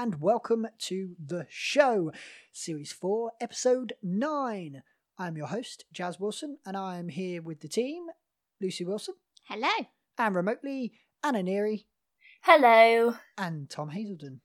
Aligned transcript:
Hello, 0.00 0.08
hello, 0.08 0.16
and 0.16 0.20
welcome 0.22 0.66
to 0.78 1.14
the 1.22 1.46
show, 1.50 2.10
Series 2.52 2.90
4, 2.90 3.32
Episode 3.38 3.92
9. 4.02 4.82
I'm 5.18 5.36
your 5.36 5.48
host, 5.48 5.84
Jazz 5.92 6.18
Wilson, 6.18 6.56
and 6.64 6.74
I'm 6.74 7.08
here 7.10 7.42
with 7.42 7.60
the 7.60 7.68
team, 7.68 8.06
Lucy 8.62 8.82
Wilson, 8.84 9.16
Hello. 9.44 9.68
and 10.16 10.34
remotely, 10.34 10.94
Anna 11.22 11.42
Neary, 11.42 11.84
Hello. 12.42 13.16
and 13.36 13.68
Tom 13.68 13.90
Hazelden. 13.90 14.40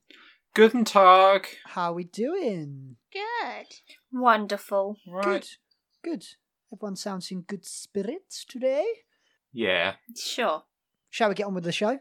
Guten 0.52 0.84
Tag. 0.84 1.46
How 1.64 1.90
are 1.92 1.94
we 1.94 2.04
doing? 2.04 2.96
Good. 3.10 3.66
Wonderful. 4.12 4.98
Right. 5.08 5.24
Good. 5.24 5.48
Good. 6.04 6.26
Everyone 6.70 6.96
sounds 6.96 7.30
in 7.30 7.40
good 7.42 7.64
spirits 7.64 8.44
today. 8.44 8.84
Yeah. 9.54 9.94
Sure. 10.14 10.64
Shall 11.08 11.30
we 11.30 11.34
get 11.34 11.46
on 11.46 11.54
with 11.54 11.64
the 11.64 11.72
show? 11.72 12.00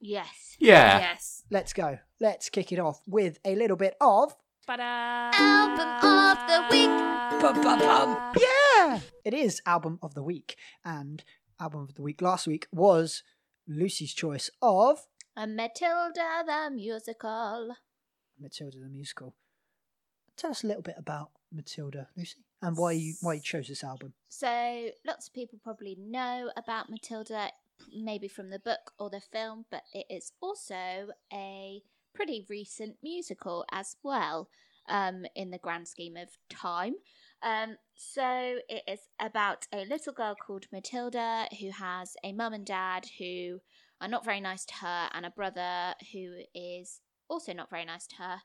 Yes. 0.00 0.56
Yeah. 0.58 0.98
Yes. 1.00 1.42
Let's 1.50 1.72
go. 1.74 1.98
Let's 2.24 2.48
kick 2.48 2.72
it 2.72 2.78
off 2.78 3.02
with 3.06 3.38
a 3.44 3.54
little 3.54 3.76
bit 3.76 3.96
of. 4.00 4.34
Album 4.66 5.88
of 6.02 6.38
the 6.48 6.64
week. 6.70 6.88
Yeah! 8.42 9.00
It 9.26 9.34
is 9.34 9.60
Album 9.66 9.98
of 10.02 10.14
the 10.14 10.22
Week. 10.22 10.56
And 10.86 11.22
Album 11.60 11.82
of 11.82 11.96
the 11.96 12.00
Week 12.00 12.22
last 12.22 12.46
week 12.46 12.66
was 12.72 13.22
Lucy's 13.68 14.14
choice 14.14 14.48
of 14.62 15.00
A 15.36 15.46
Matilda 15.46 16.44
the 16.46 16.70
musical. 16.72 17.76
Matilda 18.40 18.78
the 18.78 18.88
Musical. 18.88 19.34
Tell 20.38 20.52
us 20.52 20.64
a 20.64 20.66
little 20.66 20.80
bit 20.80 20.96
about 20.96 21.28
Matilda, 21.52 22.08
Lucy, 22.16 22.38
and 22.62 22.78
why 22.78 22.92
you 22.92 23.16
why 23.20 23.34
you 23.34 23.42
chose 23.42 23.68
this 23.68 23.84
album. 23.84 24.14
So 24.30 24.88
lots 25.06 25.28
of 25.28 25.34
people 25.34 25.58
probably 25.62 25.94
know 26.00 26.50
about 26.56 26.88
Matilda, 26.88 27.50
maybe 27.94 28.28
from 28.28 28.48
the 28.48 28.58
book 28.58 28.92
or 28.98 29.10
the 29.10 29.20
film, 29.20 29.66
but 29.70 29.82
it 29.92 30.06
is 30.08 30.32
also 30.40 31.10
a 31.30 31.82
pretty 32.14 32.46
recent 32.48 32.96
musical 33.02 33.64
as 33.72 33.96
well, 34.02 34.48
um, 34.88 35.24
in 35.34 35.50
the 35.50 35.58
grand 35.58 35.88
scheme 35.88 36.16
of 36.16 36.28
time. 36.48 36.94
Um, 37.42 37.76
so 37.94 38.58
it 38.68 38.82
is 38.88 39.00
about 39.20 39.66
a 39.72 39.84
little 39.84 40.12
girl 40.12 40.34
called 40.34 40.66
Matilda 40.72 41.46
who 41.60 41.70
has 41.70 42.16
a 42.24 42.32
mum 42.32 42.54
and 42.54 42.64
dad 42.64 43.06
who 43.18 43.60
are 44.00 44.08
not 44.08 44.24
very 44.24 44.40
nice 44.40 44.64
to 44.66 44.74
her, 44.76 45.08
and 45.12 45.26
a 45.26 45.30
brother 45.30 45.94
who 46.12 46.42
is 46.54 47.00
also 47.28 47.52
not 47.52 47.70
very 47.70 47.84
nice 47.84 48.06
to 48.08 48.16
her. 48.16 48.36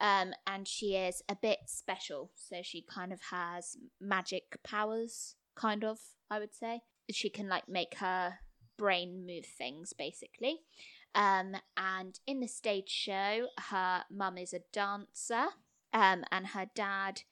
Um, 0.00 0.32
and 0.46 0.68
she 0.68 0.94
is 0.94 1.22
a 1.28 1.36
bit 1.36 1.58
special, 1.66 2.30
so 2.34 2.56
she 2.62 2.82
kind 2.82 3.12
of 3.12 3.20
has 3.30 3.76
magic 4.00 4.58
powers, 4.62 5.36
kind 5.54 5.84
of, 5.84 5.98
I 6.30 6.38
would 6.38 6.54
say. 6.54 6.80
She 7.10 7.30
can 7.30 7.48
like 7.48 7.68
make 7.68 7.96
her 7.98 8.34
brain 8.76 9.24
move 9.26 9.46
things, 9.46 9.92
basically. 9.92 10.60
Um, 11.16 11.56
and 11.78 12.20
in 12.26 12.40
the 12.40 12.46
stage 12.46 12.90
show, 12.90 13.48
her 13.70 14.04
mum 14.10 14.36
is 14.36 14.52
a 14.52 14.60
dancer, 14.70 15.46
um, 15.92 16.24
and 16.30 16.48
her 16.48 16.66
dad 16.74 17.22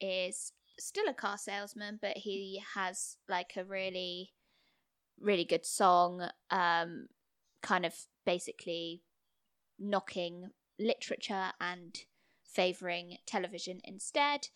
is 0.00 0.52
still 0.80 1.08
a 1.08 1.14
car 1.14 1.38
salesman, 1.38 2.00
but 2.02 2.16
he 2.16 2.60
has 2.74 3.18
like 3.28 3.52
a 3.56 3.64
really, 3.64 4.32
really 5.20 5.44
good 5.44 5.64
song, 5.64 6.28
um, 6.50 7.06
kind 7.62 7.86
of 7.86 7.94
basically 8.26 9.02
knocking 9.78 10.50
literature 10.78 11.52
and 11.60 12.00
favouring 12.44 13.18
television 13.26 13.80
instead. 13.84 14.48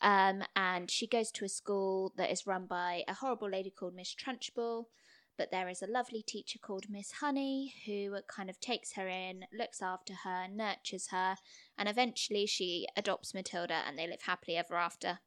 Um, 0.00 0.42
and 0.56 0.90
she 0.90 1.06
goes 1.06 1.30
to 1.32 1.44
a 1.44 1.50
school 1.50 2.14
that 2.16 2.32
is 2.32 2.46
run 2.46 2.64
by 2.64 3.02
a 3.06 3.14
horrible 3.14 3.50
lady 3.50 3.70
called 3.70 3.94
Miss 3.94 4.14
Trunchbull. 4.14 4.86
But 5.38 5.50
there 5.50 5.68
is 5.68 5.82
a 5.82 5.86
lovely 5.86 6.22
teacher 6.22 6.58
called 6.58 6.90
Miss 6.90 7.12
Honey 7.12 7.74
who 7.86 8.16
kind 8.28 8.50
of 8.50 8.60
takes 8.60 8.92
her 8.92 9.08
in, 9.08 9.44
looks 9.52 9.80
after 9.82 10.12
her, 10.24 10.46
nurtures 10.46 11.08
her, 11.08 11.36
and 11.76 11.88
eventually 11.88 12.46
she 12.46 12.86
adopts 12.96 13.34
Matilda 13.34 13.82
and 13.86 13.98
they 13.98 14.06
live 14.06 14.22
happily 14.22 14.56
ever 14.56 14.76
after, 14.76 15.18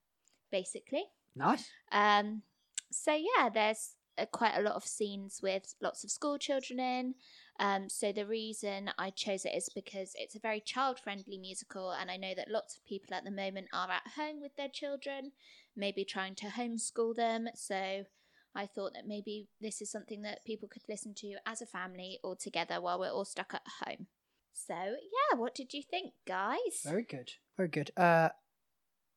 basically. 0.51 1.05
Nice. 1.35 1.69
Um, 1.91 2.43
so 2.91 3.13
yeah, 3.13 3.49
there's 3.49 3.95
uh, 4.17 4.25
quite 4.27 4.55
a 4.55 4.61
lot 4.61 4.75
of 4.75 4.85
scenes 4.85 5.39
with 5.41 5.73
lots 5.81 6.03
of 6.03 6.11
school 6.11 6.37
children 6.37 6.79
in. 6.79 7.15
Um, 7.59 7.89
so 7.89 8.11
the 8.11 8.25
reason 8.25 8.91
I 8.97 9.09
chose 9.09 9.43
it 9.43 9.55
is 9.55 9.69
because 9.73 10.13
it's 10.15 10.35
a 10.35 10.39
very 10.39 10.59
child-friendly 10.59 11.37
musical, 11.39 11.91
and 11.91 12.11
I 12.11 12.17
know 12.17 12.33
that 12.35 12.51
lots 12.51 12.75
of 12.75 12.85
people 12.85 13.15
at 13.15 13.23
the 13.25 13.31
moment 13.31 13.67
are 13.73 13.89
at 13.89 14.13
home 14.15 14.39
with 14.39 14.55
their 14.55 14.69
children, 14.69 15.31
maybe 15.75 16.05
trying 16.05 16.35
to 16.35 16.47
homeschool 16.47 17.15
them. 17.15 17.47
So 17.55 18.05
I 18.55 18.65
thought 18.65 18.93
that 18.93 19.07
maybe 19.07 19.47
this 19.61 19.81
is 19.81 19.91
something 19.91 20.21
that 20.21 20.45
people 20.45 20.67
could 20.69 20.83
listen 20.87 21.13
to 21.15 21.35
as 21.45 21.61
a 21.61 21.65
family 21.65 22.19
or 22.23 22.35
together 22.35 22.79
while 22.79 22.99
we're 22.99 23.11
all 23.11 23.25
stuck 23.25 23.53
at 23.53 23.63
home. 23.85 24.07
So 24.53 24.73
yeah, 24.75 25.37
what 25.37 25.53
did 25.53 25.73
you 25.73 25.83
think, 25.83 26.13
guys? 26.25 26.81
Very 26.83 27.03
good. 27.03 27.33
Very 27.57 27.67
good. 27.69 27.91
Uh, 27.97 28.29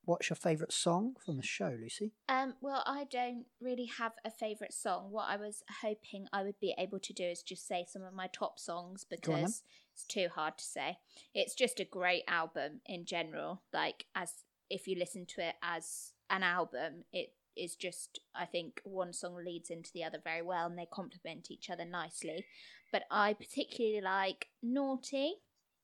what's 0.04 0.28
your 0.28 0.37
favourite 0.37 0.72
song 0.72 1.15
from 1.25 1.37
the 1.37 1.43
show, 1.43 1.77
Lucy? 1.81 2.12
Um, 2.28 2.54
well, 2.60 2.82
I 2.87 3.04
don't 3.04 3.44
really 3.60 3.88
have 3.98 4.12
a 4.25 4.31
favourite 4.31 4.72
song. 4.72 5.10
What 5.10 5.27
I 5.28 5.37
was 5.37 5.62
hoping 5.82 6.27
I 6.32 6.43
would 6.43 6.59
be 6.60 6.75
able 6.78 6.98
to 6.98 7.12
do 7.12 7.25
is 7.25 7.43
just 7.43 7.69
say 7.69 7.84
some 7.88 8.03
of 8.03 8.15
my 8.15 8.27
top 8.27 8.59
songs 8.59 9.04
Go 9.22 9.32
on 9.32 9.37
then. 9.38 9.44
because 9.44 9.62
it's 9.94 10.04
too 10.04 10.28
hard 10.34 10.59
to 10.59 10.65
say. 10.65 10.98
It's 11.34 11.54
just 11.54 11.78
a 11.78 11.84
great 11.84 12.25
album 12.27 12.81
in 12.87 13.04
general. 13.04 13.62
Like 13.72 14.06
as 14.15 14.32
if 14.71 14.88
you 14.88 14.98
listen 14.98 15.25
to 15.27 15.47
it 15.47 15.54
as 15.62 16.12
an 16.31 16.43
album, 16.43 17.04
it 17.12 17.32
is 17.59 17.75
just 17.77 18.21
I 18.35 18.45
think 18.47 18.81
one 18.85 19.13
song 19.13 19.37
leads 19.45 19.71
into 19.71 19.91
the 19.93 20.05
other 20.05 20.19
very 20.23 20.43
well 20.43 20.67
and 20.67 20.79
they 20.79 20.87
complement 20.91 21.51
each 21.51 21.69
other 21.71 21.85
nicely. 21.85 22.47
But 22.93 23.03
I 23.11 23.35
particularly 23.35 24.01
like 24.01 24.49
Naughty, 24.63 25.35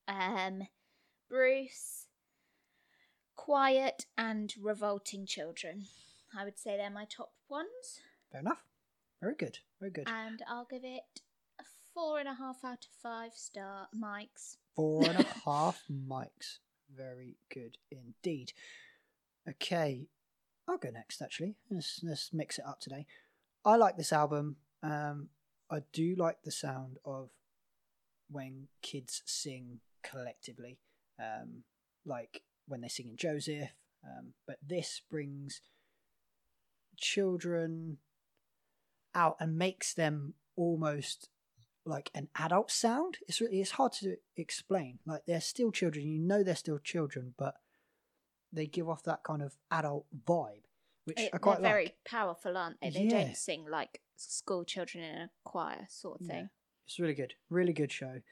um, 0.08 0.62
Bruce, 1.28 2.06
Quiet 3.36 4.06
and 4.16 4.54
Revolting 4.60 5.26
Children. 5.26 5.86
I 6.36 6.44
would 6.44 6.58
say 6.58 6.76
they're 6.76 6.90
my 6.90 7.04
top 7.04 7.32
ones, 7.48 8.00
Fair 8.32 8.40
enough. 8.40 8.64
Very 9.20 9.34
good. 9.34 9.58
Very 9.80 9.90
good. 9.92 10.08
and 10.08 10.42
I'll 10.48 10.66
give 10.68 10.84
it 10.84 11.20
a 11.60 11.64
four 11.94 12.18
and 12.18 12.28
a 12.28 12.34
half 12.34 12.64
out 12.64 12.84
of 12.86 12.90
five 13.02 13.32
star 13.34 13.88
mics. 13.94 14.56
Four 14.74 15.04
and 15.08 15.20
a 15.20 15.26
half 15.44 15.82
mics. 15.90 16.58
Very 16.94 17.36
good 17.52 17.78
indeed. 17.90 18.52
Okay, 19.48 20.08
I'll 20.68 20.78
go 20.78 20.90
next. 20.90 21.20
Actually, 21.20 21.56
let's 21.70 22.00
let's 22.02 22.32
mix 22.32 22.58
it 22.58 22.64
up 22.66 22.80
today. 22.80 23.06
I 23.64 23.76
like 23.76 23.96
this 23.96 24.12
album. 24.12 24.56
Um, 24.82 25.28
I 25.70 25.80
do 25.92 26.14
like 26.16 26.42
the 26.42 26.50
sound 26.50 26.98
of 27.04 27.30
when 28.30 28.68
kids 28.82 29.22
sing 29.24 29.80
collectively, 30.02 30.78
um, 31.18 31.64
like 32.04 32.42
when 32.66 32.80
they 32.80 32.88
sing 32.88 33.08
in 33.08 33.16
Joseph. 33.16 33.70
Um, 34.04 34.34
but 34.46 34.58
this 34.66 35.00
brings 35.10 35.60
children 36.96 37.98
out 39.14 39.36
and 39.40 39.56
makes 39.56 39.94
them 39.94 40.34
almost 40.56 41.28
like 41.86 42.10
an 42.14 42.28
adult 42.36 42.70
sound. 42.70 43.18
It's 43.28 43.40
really 43.40 43.60
it's 43.60 43.72
hard 43.72 43.92
to 43.94 44.16
explain. 44.36 44.98
Like 45.06 45.22
they're 45.26 45.40
still 45.40 45.70
children. 45.70 46.06
You 46.06 46.18
know 46.18 46.42
they're 46.42 46.56
still 46.56 46.78
children, 46.78 47.34
but 47.38 47.54
they 48.54 48.66
give 48.66 48.88
off 48.88 49.02
that 49.02 49.22
kind 49.24 49.42
of 49.42 49.56
adult 49.70 50.06
vibe, 50.26 50.62
which 51.04 51.18
It- 51.20 51.30
I 51.34 51.38
quite 51.38 51.60
they're 51.60 51.70
very 51.72 51.96
powerful, 52.04 52.56
aren't 52.56 52.80
they? 52.80 52.90
They 52.90 53.04
Yeah. 53.04 53.24
don't 53.24 53.36
sing 53.36 53.64
like 53.66 54.02
school 54.16 54.64
children 54.64 55.02
in 55.04 55.16
a 55.22 55.30
choir 55.44 55.86
sort 55.88 56.20
of 56.20 56.26
Yeah. 56.26 56.32
thing. 56.32 56.50
It's 56.86 56.98
really 56.98 57.14
good, 57.14 57.34
really 57.48 57.72
good 57.72 57.90
show. 57.90 58.22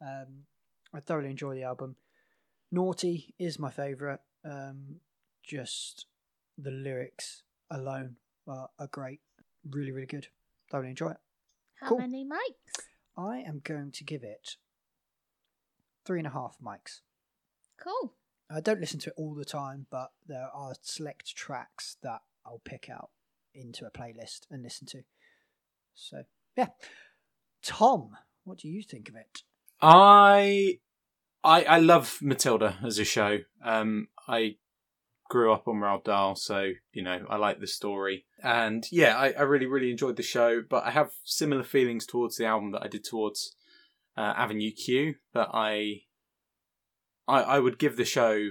Um, 0.00 0.46
I 0.92 1.00
thoroughly 1.00 1.30
enjoy 1.30 1.54
the 1.54 1.62
album. 1.62 1.96
Naughty 2.70 3.34
is 3.38 3.58
my 3.58 3.70
favourite. 3.70 4.20
Um, 4.44 5.00
just 5.42 6.06
the 6.56 6.70
lyrics 6.70 7.42
alone 7.70 8.16
are, 8.46 8.70
are 8.78 8.86
great. 8.88 9.20
Really, 9.64 9.92
really 9.92 10.06
good. 10.06 10.28
Thoroughly 10.70 10.90
enjoy 10.90 11.10
it. 11.12 11.20
How 11.76 11.88
Cool. 11.90 11.98
many 11.98 12.24
mics? 12.24 12.86
I 13.16 13.38
am 13.38 13.60
going 13.60 13.92
to 13.92 14.04
give 14.04 14.22
it 14.24 14.56
three 16.04 16.18
and 16.20 16.26
a 16.26 16.30
half 16.30 16.58
mics. 16.58 17.02
Cool. 17.76 18.14
I 18.50 18.60
don't 18.60 18.80
listen 18.80 19.00
to 19.00 19.10
it 19.10 19.14
all 19.16 19.34
the 19.34 19.44
time, 19.44 19.86
but 19.90 20.10
there 20.26 20.48
are 20.54 20.74
select 20.82 21.36
tracks 21.36 21.96
that 22.02 22.20
I'll 22.46 22.62
pick 22.64 22.88
out 22.88 23.10
into 23.54 23.86
a 23.86 23.90
playlist 23.90 24.40
and 24.50 24.62
listen 24.62 24.86
to. 24.88 25.02
So, 25.94 26.22
yeah. 26.56 26.68
Tom, 27.62 28.16
what 28.44 28.58
do 28.58 28.68
you 28.68 28.82
think 28.82 29.08
of 29.08 29.16
it? 29.16 29.42
I 29.80 30.78
I 31.44 31.64
I 31.64 31.78
love 31.78 32.18
Matilda 32.22 32.78
as 32.84 32.98
a 32.98 33.04
show. 33.04 33.38
Um 33.62 34.08
I 34.26 34.56
grew 35.28 35.52
up 35.52 35.68
on 35.68 35.76
Roald 35.76 36.04
Dahl, 36.04 36.34
so 36.34 36.72
you 36.92 37.02
know, 37.02 37.24
I 37.28 37.36
like 37.36 37.60
the 37.60 37.66
story. 37.66 38.24
And 38.42 38.86
yeah, 38.90 39.16
I, 39.16 39.32
I 39.32 39.42
really, 39.42 39.66
really 39.66 39.90
enjoyed 39.90 40.16
the 40.16 40.22
show, 40.22 40.62
but 40.68 40.84
I 40.84 40.90
have 40.90 41.10
similar 41.24 41.62
feelings 41.62 42.06
towards 42.06 42.36
the 42.36 42.46
album 42.46 42.72
that 42.72 42.82
I 42.82 42.88
did 42.88 43.04
towards 43.04 43.54
uh, 44.16 44.34
Avenue 44.36 44.70
Q, 44.70 45.16
that 45.34 45.48
I 45.52 46.02
I 47.28 47.42
I 47.42 47.58
would 47.60 47.78
give 47.78 47.96
the 47.96 48.04
show 48.04 48.50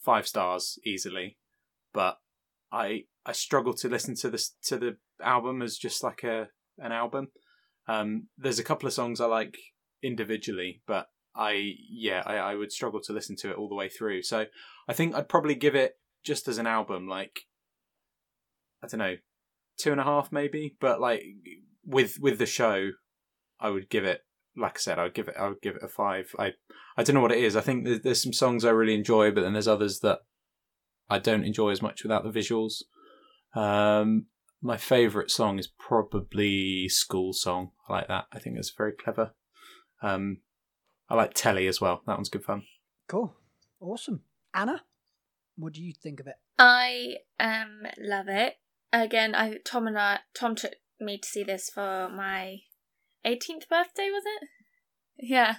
five 0.00 0.26
stars 0.26 0.78
easily, 0.86 1.36
but 1.92 2.18
I 2.70 3.04
I 3.26 3.32
struggle 3.32 3.74
to 3.74 3.88
listen 3.88 4.14
to 4.16 4.30
this 4.30 4.54
to 4.64 4.78
the 4.78 4.96
album 5.22 5.60
as 5.60 5.76
just 5.76 6.02
like 6.02 6.24
a 6.24 6.48
an 6.78 6.92
album. 6.92 7.28
Um, 7.88 8.28
there's 8.38 8.58
a 8.60 8.64
couple 8.64 8.86
of 8.86 8.92
songs 8.92 9.20
I 9.20 9.26
like 9.26 9.58
individually, 10.02 10.82
but 10.86 11.08
I 11.34 11.74
yeah, 11.90 12.22
I, 12.24 12.36
I 12.36 12.54
would 12.54 12.72
struggle 12.72 13.00
to 13.02 13.12
listen 13.12 13.36
to 13.36 13.50
it 13.50 13.56
all 13.56 13.68
the 13.68 13.74
way 13.74 13.88
through. 13.88 14.22
So 14.22 14.46
I 14.88 14.92
think 14.92 15.14
I'd 15.14 15.28
probably 15.28 15.54
give 15.54 15.74
it 15.74 15.94
just 16.24 16.48
as 16.48 16.58
an 16.58 16.66
album, 16.66 17.08
like 17.08 17.40
I 18.82 18.86
don't 18.86 19.00
know, 19.00 19.16
two 19.78 19.92
and 19.92 20.00
a 20.00 20.04
half 20.04 20.32
maybe. 20.32 20.76
But 20.80 21.00
like 21.00 21.24
with 21.84 22.18
with 22.20 22.38
the 22.38 22.46
show, 22.46 22.90
I 23.60 23.70
would 23.70 23.88
give 23.88 24.04
it 24.04 24.20
like 24.56 24.76
I 24.76 24.80
said, 24.80 24.98
I'd 24.98 25.14
give 25.14 25.28
it 25.28 25.36
I 25.38 25.48
would 25.48 25.62
give 25.62 25.76
it 25.76 25.82
a 25.82 25.88
five. 25.88 26.34
I 26.38 26.52
I 26.96 27.02
don't 27.02 27.14
know 27.14 27.22
what 27.22 27.32
it 27.32 27.42
is. 27.42 27.56
I 27.56 27.60
think 27.60 27.84
there's, 27.84 28.00
there's 28.00 28.22
some 28.22 28.32
songs 28.32 28.64
I 28.64 28.70
really 28.70 28.94
enjoy, 28.94 29.30
but 29.30 29.42
then 29.42 29.52
there's 29.52 29.68
others 29.68 30.00
that 30.00 30.20
I 31.08 31.18
don't 31.18 31.44
enjoy 31.44 31.70
as 31.70 31.82
much 31.82 32.02
without 32.02 32.24
the 32.24 32.38
visuals. 32.38 32.82
Um, 33.54 34.26
my 34.60 34.76
favourite 34.76 35.30
song 35.30 35.58
is 35.58 35.66
probably 35.66 36.88
"School 36.88 37.32
Song." 37.32 37.72
I 37.88 37.92
like 37.92 38.08
that. 38.08 38.26
I 38.32 38.38
think 38.38 38.56
it's 38.58 38.70
very 38.70 38.92
clever. 38.92 39.32
Um, 40.02 40.38
I 41.08 41.14
like 41.14 41.34
Telly 41.34 41.66
as 41.66 41.80
well. 41.80 42.02
That 42.06 42.16
one's 42.16 42.28
good 42.28 42.44
fun. 42.44 42.62
Cool. 43.08 43.34
Awesome. 43.80 44.22
Anna, 44.54 44.82
what 45.56 45.72
do 45.72 45.82
you 45.82 45.92
think 45.92 46.20
of 46.20 46.26
it? 46.26 46.36
I 46.58 47.16
um 47.40 47.82
love 47.98 48.28
it. 48.28 48.54
Again, 48.92 49.34
I 49.34 49.58
Tom 49.64 49.86
and 49.86 49.98
I 49.98 50.20
Tom 50.34 50.54
took 50.54 50.74
me 51.00 51.18
to 51.18 51.28
see 51.28 51.42
this 51.42 51.68
for 51.68 52.08
my 52.08 52.60
18th 53.26 53.68
birthday, 53.68 54.08
was 54.10 54.24
it? 54.26 54.48
Yeah. 55.18 55.56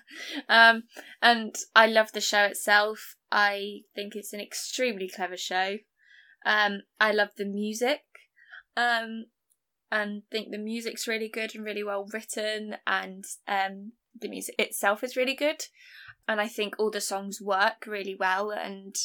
Um 0.49 0.83
and 1.21 1.55
I 1.75 1.87
love 1.87 2.11
the 2.13 2.21
show 2.21 2.43
itself. 2.45 3.15
I 3.31 3.81
think 3.95 4.15
it's 4.15 4.33
an 4.33 4.41
extremely 4.41 5.07
clever 5.07 5.37
show. 5.37 5.77
Um 6.45 6.81
I 6.99 7.11
love 7.11 7.29
the 7.37 7.45
music. 7.45 8.01
Um 8.75 9.25
and 9.91 10.23
think 10.31 10.51
the 10.51 10.57
music's 10.57 11.07
really 11.07 11.29
good 11.29 11.53
and 11.55 11.63
really 11.63 11.83
well 11.83 12.07
written 12.11 12.77
and 12.87 13.23
um 13.47 13.93
the 14.19 14.27
music 14.27 14.55
itself 14.57 15.03
is 15.03 15.15
really 15.15 15.35
good. 15.35 15.63
And 16.27 16.39
I 16.39 16.47
think 16.47 16.75
all 16.77 16.91
the 16.91 17.01
songs 17.01 17.39
work 17.41 17.85
really 17.85 18.15
well 18.17 18.51
and 18.51 18.95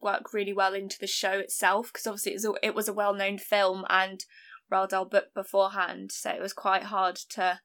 work 0.00 0.32
really 0.32 0.52
well 0.52 0.74
into 0.74 0.98
the 0.98 1.06
show 1.06 1.32
itself 1.32 1.90
because 1.92 2.06
obviously 2.06 2.32
it 2.32 2.36
was, 2.36 2.44
a, 2.44 2.52
it 2.62 2.74
was 2.74 2.88
a 2.88 2.92
well-known 2.92 3.38
film 3.38 3.84
and 3.88 4.24
Roald 4.72 4.90
Dahl 4.90 5.04
book 5.04 5.34
beforehand, 5.34 6.10
so 6.12 6.30
it 6.30 6.40
was 6.40 6.52
quite 6.52 6.84
hard 6.84 7.16
to. 7.30 7.60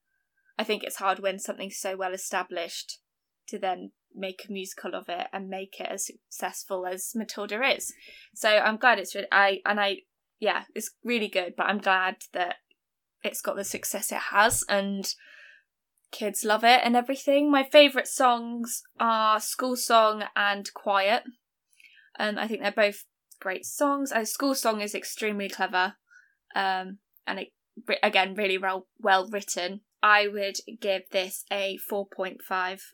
I 0.59 0.65
think 0.65 0.83
it's 0.83 0.97
hard 0.97 1.19
when 1.19 1.39
something's 1.39 1.79
so 1.79 1.95
well 1.95 2.13
established 2.13 2.99
to 3.47 3.57
then 3.57 3.91
make 4.13 4.45
a 4.47 4.51
musical 4.51 4.93
of 4.93 5.07
it 5.07 5.27
and 5.31 5.47
make 5.47 5.79
it 5.79 5.87
as 5.89 6.07
successful 6.07 6.85
as 6.85 7.13
Matilda 7.15 7.63
is. 7.63 7.93
So 8.35 8.49
I'm 8.49 8.75
glad 8.75 8.99
it's 8.99 9.15
really 9.15 9.29
I 9.31 9.61
and 9.65 9.79
I 9.79 9.99
yeah 10.37 10.63
it's 10.75 10.91
really 11.01 11.29
good, 11.29 11.53
but 11.55 11.67
I'm 11.67 11.77
glad 11.77 12.17
that 12.33 12.55
it's 13.23 13.41
got 13.41 13.55
the 13.55 13.63
success 13.63 14.11
it 14.11 14.19
has 14.31 14.65
and 14.67 15.13
kids 16.11 16.43
love 16.43 16.65
it 16.65 16.81
and 16.83 16.93
everything. 16.93 17.49
My 17.49 17.63
favourite 17.63 18.07
songs 18.07 18.83
are 18.99 19.39
School 19.39 19.77
Song 19.77 20.25
and 20.35 20.69
Quiet. 20.73 21.23
And 22.17 22.37
I 22.37 22.47
think 22.47 22.61
they're 22.61 22.71
both 22.71 23.05
great 23.39 23.65
songs. 23.65 24.11
A 24.13 24.25
school 24.25 24.55
song 24.55 24.81
is 24.81 24.93
extremely 24.93 25.47
clever, 25.47 25.93
um, 26.53 26.97
and 27.25 27.39
it 27.39 27.53
again 28.03 28.35
really 28.35 28.57
well 28.57 28.87
well 28.99 29.29
written. 29.29 29.81
I 30.01 30.27
would 30.27 30.57
give 30.79 31.03
this 31.11 31.45
a 31.51 31.77
four 31.77 32.05
point 32.07 32.41
five. 32.41 32.93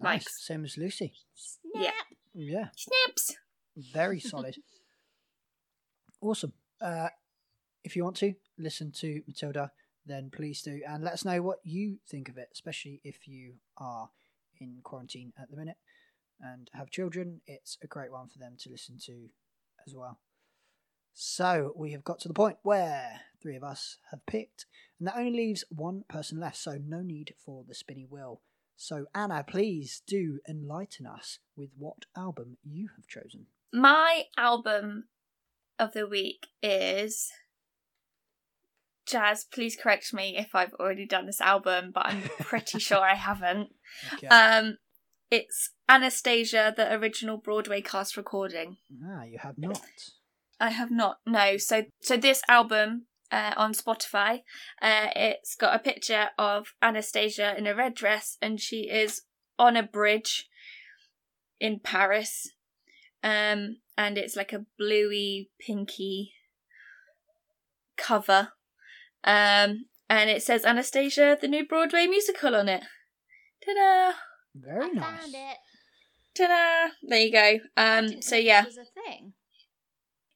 Nice. 0.00 0.12
Likes. 0.12 0.46
Same 0.46 0.64
as 0.64 0.76
Lucy. 0.76 1.12
Yeah. 1.74 1.90
Yeah. 2.34 2.68
Snips. 2.76 3.36
Very 3.92 4.20
solid. 4.20 4.56
awesome. 6.20 6.52
Uh, 6.80 7.08
if 7.84 7.96
you 7.96 8.04
want 8.04 8.16
to 8.16 8.34
listen 8.58 8.92
to 8.92 9.22
Matilda, 9.26 9.70
then 10.06 10.30
please 10.30 10.62
do, 10.62 10.80
and 10.86 11.02
let 11.02 11.14
us 11.14 11.24
know 11.24 11.42
what 11.42 11.58
you 11.64 11.98
think 12.08 12.28
of 12.28 12.36
it, 12.36 12.48
especially 12.52 13.00
if 13.04 13.26
you 13.26 13.54
are 13.76 14.10
in 14.60 14.78
quarantine 14.82 15.32
at 15.40 15.50
the 15.50 15.56
minute 15.56 15.76
and 16.40 16.70
have 16.74 16.90
children. 16.90 17.40
It's 17.46 17.76
a 17.82 17.86
great 17.86 18.12
one 18.12 18.28
for 18.28 18.38
them 18.38 18.56
to 18.60 18.70
listen 18.70 18.98
to 19.06 19.28
as 19.86 19.94
well. 19.94 20.18
So 21.14 21.72
we 21.76 21.92
have 21.92 22.04
got 22.04 22.20
to 22.20 22.28
the 22.28 22.34
point 22.34 22.58
where 22.62 23.20
three 23.46 23.56
of 23.56 23.62
us 23.62 23.98
have 24.10 24.26
picked, 24.26 24.66
and 24.98 25.06
that 25.06 25.16
only 25.16 25.30
leaves 25.30 25.64
one 25.70 26.02
person 26.08 26.40
left, 26.40 26.56
so 26.56 26.78
no 26.84 27.00
need 27.00 27.34
for 27.44 27.62
the 27.66 27.74
spinny 27.76 28.04
wheel. 28.08 28.40
So, 28.76 29.06
Anna, 29.14 29.44
please 29.46 30.02
do 30.04 30.40
enlighten 30.48 31.06
us 31.06 31.38
with 31.56 31.70
what 31.78 32.06
album 32.16 32.56
you 32.64 32.88
have 32.96 33.06
chosen. 33.06 33.46
My 33.72 34.24
album 34.36 35.04
of 35.78 35.92
the 35.92 36.08
week 36.08 36.48
is 36.60 37.30
Jazz. 39.06 39.44
Please 39.44 39.76
correct 39.80 40.12
me 40.12 40.36
if 40.36 40.52
I've 40.52 40.74
already 40.74 41.06
done 41.06 41.26
this 41.26 41.40
album, 41.40 41.92
but 41.94 42.06
I'm 42.06 42.22
pretty 42.40 42.78
sure 42.80 42.98
I 42.98 43.14
haven't. 43.14 43.68
Okay. 44.14 44.26
Um, 44.26 44.78
it's 45.30 45.70
Anastasia, 45.88 46.74
the 46.76 46.92
original 46.92 47.36
Broadway 47.36 47.80
cast 47.80 48.16
recording. 48.16 48.78
ah, 49.06 49.22
you 49.22 49.38
have 49.38 49.56
not. 49.56 49.80
I 50.58 50.70
have 50.70 50.90
not. 50.90 51.18
No. 51.24 51.58
So 51.58 51.84
so 52.00 52.16
this 52.16 52.42
album 52.48 53.06
uh, 53.32 53.52
on 53.56 53.72
Spotify, 53.72 54.42
uh, 54.80 55.08
it's 55.16 55.54
got 55.54 55.74
a 55.74 55.78
picture 55.78 56.28
of 56.38 56.74
Anastasia 56.82 57.56
in 57.56 57.66
a 57.66 57.74
red 57.74 57.94
dress, 57.94 58.36
and 58.40 58.60
she 58.60 58.88
is 58.88 59.22
on 59.58 59.76
a 59.76 59.82
bridge 59.82 60.48
in 61.60 61.80
Paris. 61.80 62.52
Um, 63.22 63.78
and 63.98 64.18
it's 64.18 64.36
like 64.36 64.52
a 64.52 64.66
bluey, 64.78 65.50
pinky 65.60 66.32
cover. 67.96 68.50
Um, 69.24 69.86
and 70.08 70.30
it 70.30 70.42
says 70.42 70.64
Anastasia, 70.64 71.36
the 71.40 71.48
new 71.48 71.66
Broadway 71.66 72.06
musical 72.06 72.54
on 72.54 72.68
it. 72.68 72.82
Ta-da! 73.64 74.12
Very 74.54 74.84
I 74.84 74.88
nice. 74.92 75.20
found 75.20 75.34
it. 75.34 75.56
Ta-da! 76.36 76.92
There 77.02 77.18
you 77.20 77.32
go. 77.32 77.58
I 77.76 77.98
Um, 77.98 78.06
didn't 78.08 78.24
so 78.24 78.36
know 78.36 78.42
yeah, 78.42 78.62
this 78.64 78.76
was 78.76 78.86
a 78.86 79.00
thing. 79.00 79.32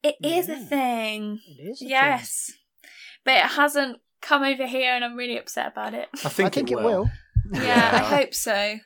it 0.03 0.17
is 0.23 0.49
a 0.49 0.57
thing. 0.57 1.39
It 1.47 1.63
is. 1.71 1.83
a 1.83 1.87
thing. 1.87 1.91
Yes. 3.31 3.43
But 3.43 3.47
it 3.47 3.57
hasn't 3.61 3.99
come 4.21 4.43
over 4.43 4.67
here 4.67 4.93
and 4.93 5.05
I'm 5.05 5.17
really 5.17 5.39
upset 5.39 5.69
about 5.69 5.95
it. 5.95 6.09
I 6.25 6.29
think, 6.29 6.47
I 6.47 6.51
think 6.51 6.71
it 6.71 6.79
will. 6.79 7.11
Yeah, 7.53 7.91
I 7.93 7.99
hope 7.99 8.35
so. 8.35 8.77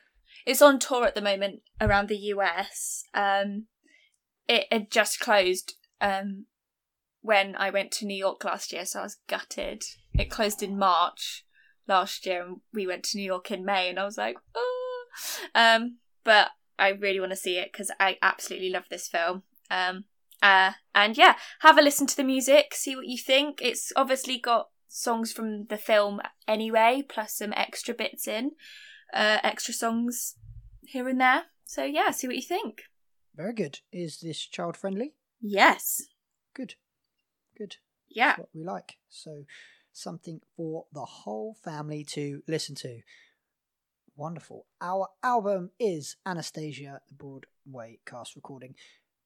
It's 0.45 0.61
on 0.61 0.79
tour 0.79 1.05
at 1.05 1.15
the 1.15 1.21
moment 1.21 1.61
around 1.81 2.07
the 2.07 2.17
US. 2.17 3.03
Um 3.13 3.65
it 4.47 4.67
had 4.71 4.91
just 4.91 5.19
closed 5.19 5.73
um 5.99 6.45
when 7.21 7.55
I 7.55 7.71
went 7.71 7.91
to 7.93 8.05
New 8.05 8.17
York 8.17 8.43
last 8.43 8.71
year, 8.71 8.85
so 8.85 8.99
I 8.99 9.03
was 9.03 9.17
gutted. 9.27 9.83
It 10.13 10.29
closed 10.29 10.61
in 10.61 10.77
March 10.77 11.43
last 11.87 12.25
year 12.25 12.43
and 12.43 12.57
we 12.73 12.87
went 12.87 13.03
to 13.05 13.17
New 13.17 13.23
York 13.25 13.51
in 13.51 13.65
May 13.65 13.89
and 13.89 13.99
I 13.99 14.05
was 14.05 14.17
like, 14.17 14.37
oh 14.55 15.05
um 15.53 15.97
but 16.23 16.51
I 16.77 16.89
really 16.89 17.19
want 17.19 17.31
to 17.31 17.37
see 17.37 17.57
it 17.57 17.71
because 17.71 17.91
I 17.99 18.17
absolutely 18.21 18.69
love 18.69 18.85
this 18.89 19.07
film. 19.07 19.43
Um 19.69 20.05
uh, 20.45 20.73
and 20.93 21.17
yeah, 21.17 21.35
have 21.61 21.77
a 21.77 21.81
listen 21.81 22.05
to 22.05 22.15
the 22.15 22.23
music, 22.23 22.75
see 22.75 22.95
what 22.95 23.07
you 23.07 23.17
think. 23.17 23.59
It's 23.61 23.91
obviously 23.95 24.37
got 24.37 24.69
songs 24.87 25.33
from 25.33 25.65
the 25.65 25.77
film 25.77 26.21
anyway, 26.47 27.03
plus 27.07 27.37
some 27.37 27.51
extra 27.55 27.95
bits 27.95 28.27
in, 28.27 28.51
uh, 29.11 29.39
extra 29.43 29.73
songs 29.73 30.35
here 30.83 31.07
and 31.07 31.19
there. 31.19 31.45
So 31.65 31.83
yeah, 31.83 32.11
see 32.11 32.27
what 32.27 32.35
you 32.35 32.43
think. 32.43 32.83
Very 33.35 33.53
good. 33.53 33.79
Is 33.91 34.19
this 34.19 34.39
child 34.39 34.77
friendly? 34.77 35.13
Yes. 35.41 36.03
Good. 36.53 36.75
Good. 37.57 37.77
Yeah. 38.07 38.27
That's 38.27 38.39
what 38.39 38.49
we 38.53 38.63
like. 38.63 38.97
So, 39.09 39.45
something 39.91 40.41
for 40.55 40.85
the 40.93 41.05
whole 41.05 41.55
family 41.63 42.03
to 42.09 42.43
listen 42.47 42.75
to. 42.75 42.99
Wonderful. 44.15 44.67
Our 44.79 45.09
album 45.23 45.71
is 45.79 46.17
Anastasia, 46.25 47.01
the 47.09 47.15
Broadway 47.15 47.99
cast 48.05 48.35
recording. 48.35 48.75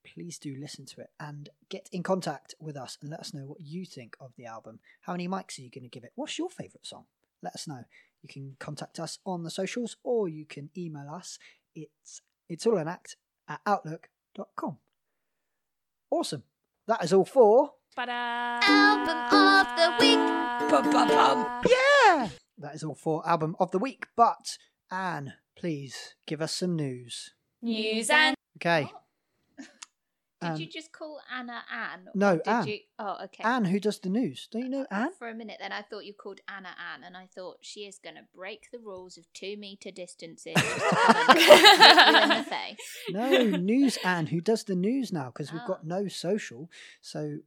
Please 0.06 0.38
do 0.40 0.56
listen 0.60 0.86
to 0.86 1.02
it 1.02 1.10
and 1.20 1.50
get 1.70 1.90
in 1.92 2.04
contact 2.04 2.56
with 2.60 2.78
us 2.78 2.98
and 3.02 3.10
let 3.12 3.20
us 3.20 3.34
know 3.34 3.46
what 3.46 3.62
you 3.62 3.86
think 3.86 4.16
of 4.20 4.32
the 4.38 4.46
album. 4.46 4.80
How 5.02 5.14
many 5.14 5.28
mics 5.28 5.60
are 5.60 5.62
you 5.62 5.70
going 5.70 5.84
to 5.84 5.90
give 5.90 6.04
it? 6.04 6.14
What's 6.16 6.38
your 6.40 6.50
favourite 6.50 6.86
song? 6.86 7.06
Let 7.42 7.54
us 7.54 7.68
know. 7.68 7.84
You 8.22 8.30
can 8.30 8.56
contact 8.60 9.00
us 9.00 9.20
on 9.26 9.44
the 9.44 9.52
socials 9.52 9.98
or 10.04 10.28
you 10.28 10.46
can 10.46 10.70
email 10.78 11.10
us. 11.10 11.38
It's 11.76 12.22
it's 12.50 12.66
all 12.66 12.78
an 12.78 12.88
act 12.88 13.16
at 13.48 13.62
outlook.com. 13.66 14.78
Awesome. 16.10 16.44
That 16.88 17.04
is 17.04 17.14
all 17.14 17.26
for 17.26 17.74
Album 17.98 19.18
of 19.32 19.68
the 19.76 19.96
week. 20.00 20.20
Bum, 20.70 20.92
bum, 20.92 21.08
bum. 21.08 21.62
Yeah! 21.68 22.30
That 22.58 22.76
is 22.76 22.84
all 22.84 22.96
for 22.96 23.28
album 23.28 23.56
of 23.60 23.72
the 23.72 23.80
week. 23.80 24.06
But 24.16 24.58
Anne, 24.92 25.34
please 25.56 26.16
give 26.28 26.42
us 26.42 26.54
some 26.54 26.76
news. 26.76 27.32
News 27.62 28.10
and 28.10 28.36
Okay, 28.58 28.92
Did 30.42 30.48
Um, 30.52 30.56
you 30.62 30.68
just 30.68 30.94
call 30.94 31.20
Anna 31.30 31.64
Anne? 31.70 32.08
no, 32.16 32.38
did 32.38 32.48
Anne. 32.48 32.68
You... 32.68 32.80
Oh, 32.98 33.18
okay. 33.26 33.44
Anne, 33.44 33.66
who 33.66 33.78
does 33.80 34.00
the 34.00 34.08
news? 34.10 34.48
Don't 34.50 34.62
you 34.64 34.70
know 34.70 34.86
Anne? 34.90 35.12
For 35.20 35.28
a 35.28 35.34
minute, 35.36 35.58
then 35.60 35.74
I 35.74 35.82
thought 35.82 36.06
you 36.06 36.14
called 36.14 36.40
Anna 36.48 36.70
Anne, 36.94 37.04
and 37.04 37.18
I 37.18 37.28
thought 37.36 37.58
she 37.62 37.82
is 37.82 38.00
going 38.02 38.16
to 38.16 38.22
break 38.34 38.70
the 38.72 38.80
rules 38.80 39.18
of 39.18 39.26
two 39.34 39.58
meter 39.58 39.92
distances. 39.92 40.54
just 40.56 40.76
to 40.90 40.96
come 40.96 41.16
and 41.30 41.40
hit 41.40 42.08
you 42.16 42.22
in 42.22 42.30
the 42.30 42.44
face. 42.46 42.78
No, 43.10 43.58
News 43.58 43.98
Anne, 44.06 44.28
who 44.28 44.40
does 44.40 44.64
the 44.64 44.76
news 44.76 45.12
now 45.12 45.26
because 45.26 45.52
we've 45.52 45.62
Oh. 45.66 45.68
got 45.68 45.86
no 45.86 46.08
social. 46.08 46.70
So 47.02 47.40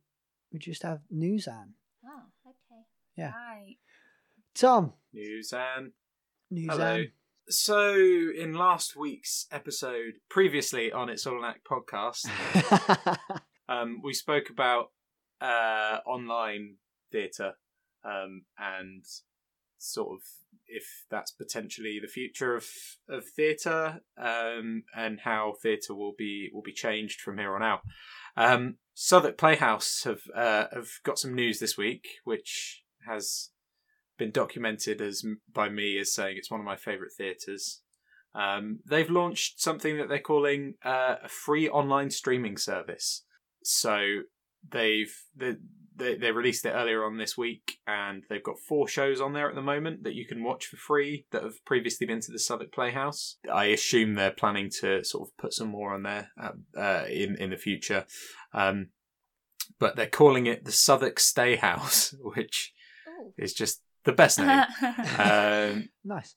we 0.53 0.59
just 0.59 0.83
have 0.83 1.01
News 1.11 1.49
Anne. 1.49 1.73
Oh, 2.05 2.23
okay. 2.47 2.83
Yeah. 3.17 3.33
Right. 3.33 3.77
Tom, 4.55 4.93
News 5.15 5.55
and 5.55 5.93
News 6.51 6.67
Hello. 6.71 6.85
Anne. 6.97 7.13
So, 7.49 7.95
in 7.95 8.55
last 8.55 8.97
week's 8.97 9.47
episode, 9.51 10.15
previously 10.29 10.93
on 10.93 11.09
It's 11.09 11.27
All 11.27 11.39
an 11.39 11.45
Act 11.45 11.67
podcast, 11.67 12.29
um, 13.69 14.01
we 14.03 14.13
spoke 14.13 14.49
about 14.49 14.93
uh, 15.41 15.99
online 16.07 16.77
theatre 17.11 17.55
um, 18.05 18.45
and 18.57 19.05
sort 19.79 20.13
of 20.15 20.23
if 20.69 21.05
that's 21.11 21.33
potentially 21.33 21.99
the 22.01 22.09
future 22.09 22.55
of 22.55 22.67
of 23.09 23.25
theatre 23.27 24.01
um, 24.17 24.85
and 24.97 25.21
how 25.21 25.55
theatre 25.61 25.95
will 25.95 26.15
be 26.17 26.49
will 26.55 26.63
be 26.63 26.73
changed 26.73 27.21
from 27.21 27.39
here 27.39 27.57
on 27.57 27.63
out. 27.63 27.81
Um, 28.37 28.77
Southwark 28.95 29.37
Playhouse 29.37 30.05
have 30.05 30.23
uh, 30.35 30.67
have 30.73 30.89
got 31.03 31.19
some 31.19 31.35
news 31.35 31.59
this 31.59 31.77
week, 31.77 32.07
which 32.23 32.85
has 33.07 33.51
been 34.23 34.31
documented 34.31 35.01
as 35.01 35.25
by 35.53 35.69
me 35.69 35.99
as 35.99 36.15
saying 36.15 36.37
it's 36.39 36.51
one 36.51 36.61
of 36.61 36.67
my 36.67 36.77
favourite 36.77 37.13
theatres. 37.17 37.83
Um, 38.35 38.79
they've 38.89 39.11
launched 39.11 39.61
something 39.61 39.97
that 39.99 40.09
they're 40.09 40.19
calling 40.21 40.75
uh, 40.85 41.17
a 41.25 41.29
free 41.29 41.69
online 41.69 42.11
streaming 42.11 42.57
service. 42.57 43.25
So 43.63 44.21
they've 44.71 45.13
they, 45.37 45.55
they 45.97 46.15
they 46.17 46.31
released 46.31 46.65
it 46.65 46.71
earlier 46.71 47.05
on 47.05 47.19
this 47.19 47.37
week, 47.37 47.79
and 47.87 48.23
they've 48.29 48.43
got 48.43 48.59
four 48.69 48.89
shows 48.89 49.21
on 49.21 49.33
there 49.33 49.49
at 49.49 49.55
the 49.55 49.61
moment 49.75 50.05
that 50.05 50.15
you 50.15 50.25
can 50.27 50.43
watch 50.45 50.67
for 50.67 50.77
free 50.77 51.27
that 51.33 51.43
have 51.43 51.65
previously 51.67 52.07
been 52.07 52.21
to 52.21 52.33
the 52.33 52.39
Southwark 52.39 52.73
Playhouse. 52.73 53.37
I 53.53 53.67
assume 53.67 54.15
they're 54.15 54.31
planning 54.31 54.71
to 54.81 55.05
sort 55.05 55.29
of 55.29 55.37
put 55.37 55.53
some 55.53 55.69
more 55.69 55.93
on 55.93 56.03
there 56.05 56.31
uh, 56.41 56.53
uh, 56.79 57.05
in 57.11 57.37
in 57.37 57.51
the 57.51 57.57
future, 57.57 58.07
um, 58.55 58.89
but 59.79 59.97
they're 59.97 60.07
calling 60.07 60.47
it 60.47 60.65
the 60.65 60.73
Southwark 60.73 61.19
Stay 61.21 61.57
House, 61.57 62.15
which 62.21 62.73
Oh. 63.23 63.33
is 63.37 63.53
just 63.53 63.83
the 64.05 64.13
best 64.13 64.39
name. 64.39 64.49
um, 65.19 65.89
nice. 66.05 66.37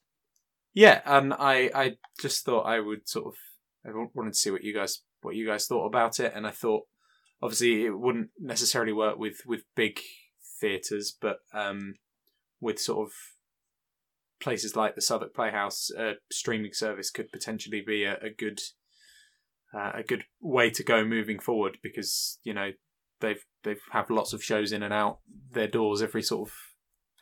yeah, 0.73 1.01
and 1.05 1.33
I 1.33 1.69
I 1.73 1.97
just 2.19 2.45
thought 2.45 2.63
I 2.63 2.79
would 2.79 3.07
sort 3.07 3.27
of 3.27 3.35
I 3.85 3.89
wanted 4.13 4.33
to 4.33 4.39
see 4.39 4.51
what 4.51 4.63
you 4.63 4.73
guys 4.73 5.01
what 5.21 5.35
you 5.35 5.45
guys 5.45 5.67
thought 5.67 5.85
about 5.85 6.19
it, 6.19 6.33
and 6.35 6.45
I 6.45 6.51
thought 6.51 6.83
obviously 7.41 7.85
it 7.85 7.97
wouldn't 7.97 8.29
necessarily 8.39 8.93
work 8.93 9.17
with 9.17 9.41
with 9.45 9.63
big 9.75 9.99
theaters, 10.59 11.15
but 11.19 11.39
um, 11.53 11.95
with 12.59 12.79
sort 12.79 13.07
of 13.07 13.13
places 14.39 14.75
like 14.75 14.95
the 14.95 15.01
Southwark 15.01 15.33
Playhouse, 15.33 15.89
a 15.97 16.13
streaming 16.31 16.73
service 16.73 17.09
could 17.09 17.31
potentially 17.31 17.81
be 17.81 18.03
a, 18.03 18.17
a 18.21 18.29
good 18.29 18.59
uh, 19.73 19.91
a 19.95 20.03
good 20.03 20.25
way 20.39 20.69
to 20.69 20.83
go 20.83 21.03
moving 21.03 21.39
forward 21.39 21.77
because 21.81 22.39
you 22.43 22.53
know 22.53 22.71
they've 23.21 23.43
they've 23.63 23.81
have 23.91 24.09
lots 24.09 24.33
of 24.33 24.43
shows 24.43 24.71
in 24.71 24.83
and 24.83 24.93
out 24.93 25.19
their 25.51 25.67
doors 25.67 26.01
every 26.01 26.21
sort 26.21 26.49
of 26.49 26.53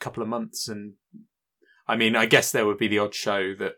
couple 0.03 0.23
of 0.23 0.29
months 0.29 0.67
and 0.67 0.93
I 1.87 1.95
mean 1.95 2.15
I 2.15 2.25
guess 2.25 2.51
there 2.51 2.65
would 2.65 2.77
be 2.77 2.87
the 2.87 2.99
odd 2.99 3.15
show 3.15 3.53
that 3.55 3.73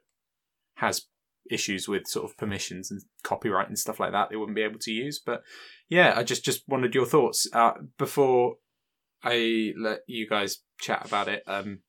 has 0.75 1.03
issues 1.49 1.87
with 1.87 2.07
sort 2.07 2.29
of 2.29 2.37
permissions 2.37 2.89
and 2.89 3.01
copyright 3.23 3.67
and 3.67 3.77
stuff 3.77 3.99
like 3.99 4.11
that 4.11 4.29
they 4.29 4.35
wouldn't 4.35 4.55
be 4.55 4.63
able 4.63 4.79
to 4.79 4.91
use 4.91 5.21
but 5.23 5.43
yeah 5.89 6.13
I 6.15 6.23
just 6.23 6.43
just 6.43 6.63
wanted 6.67 6.95
your 6.95 7.05
thoughts. 7.05 7.47
Uh, 7.53 7.73
before 7.97 8.55
I 9.23 9.73
let 9.77 9.99
you 10.07 10.27
guys 10.27 10.63
chat 10.79 11.05
about 11.05 11.27
it 11.27 11.43
um 11.47 11.79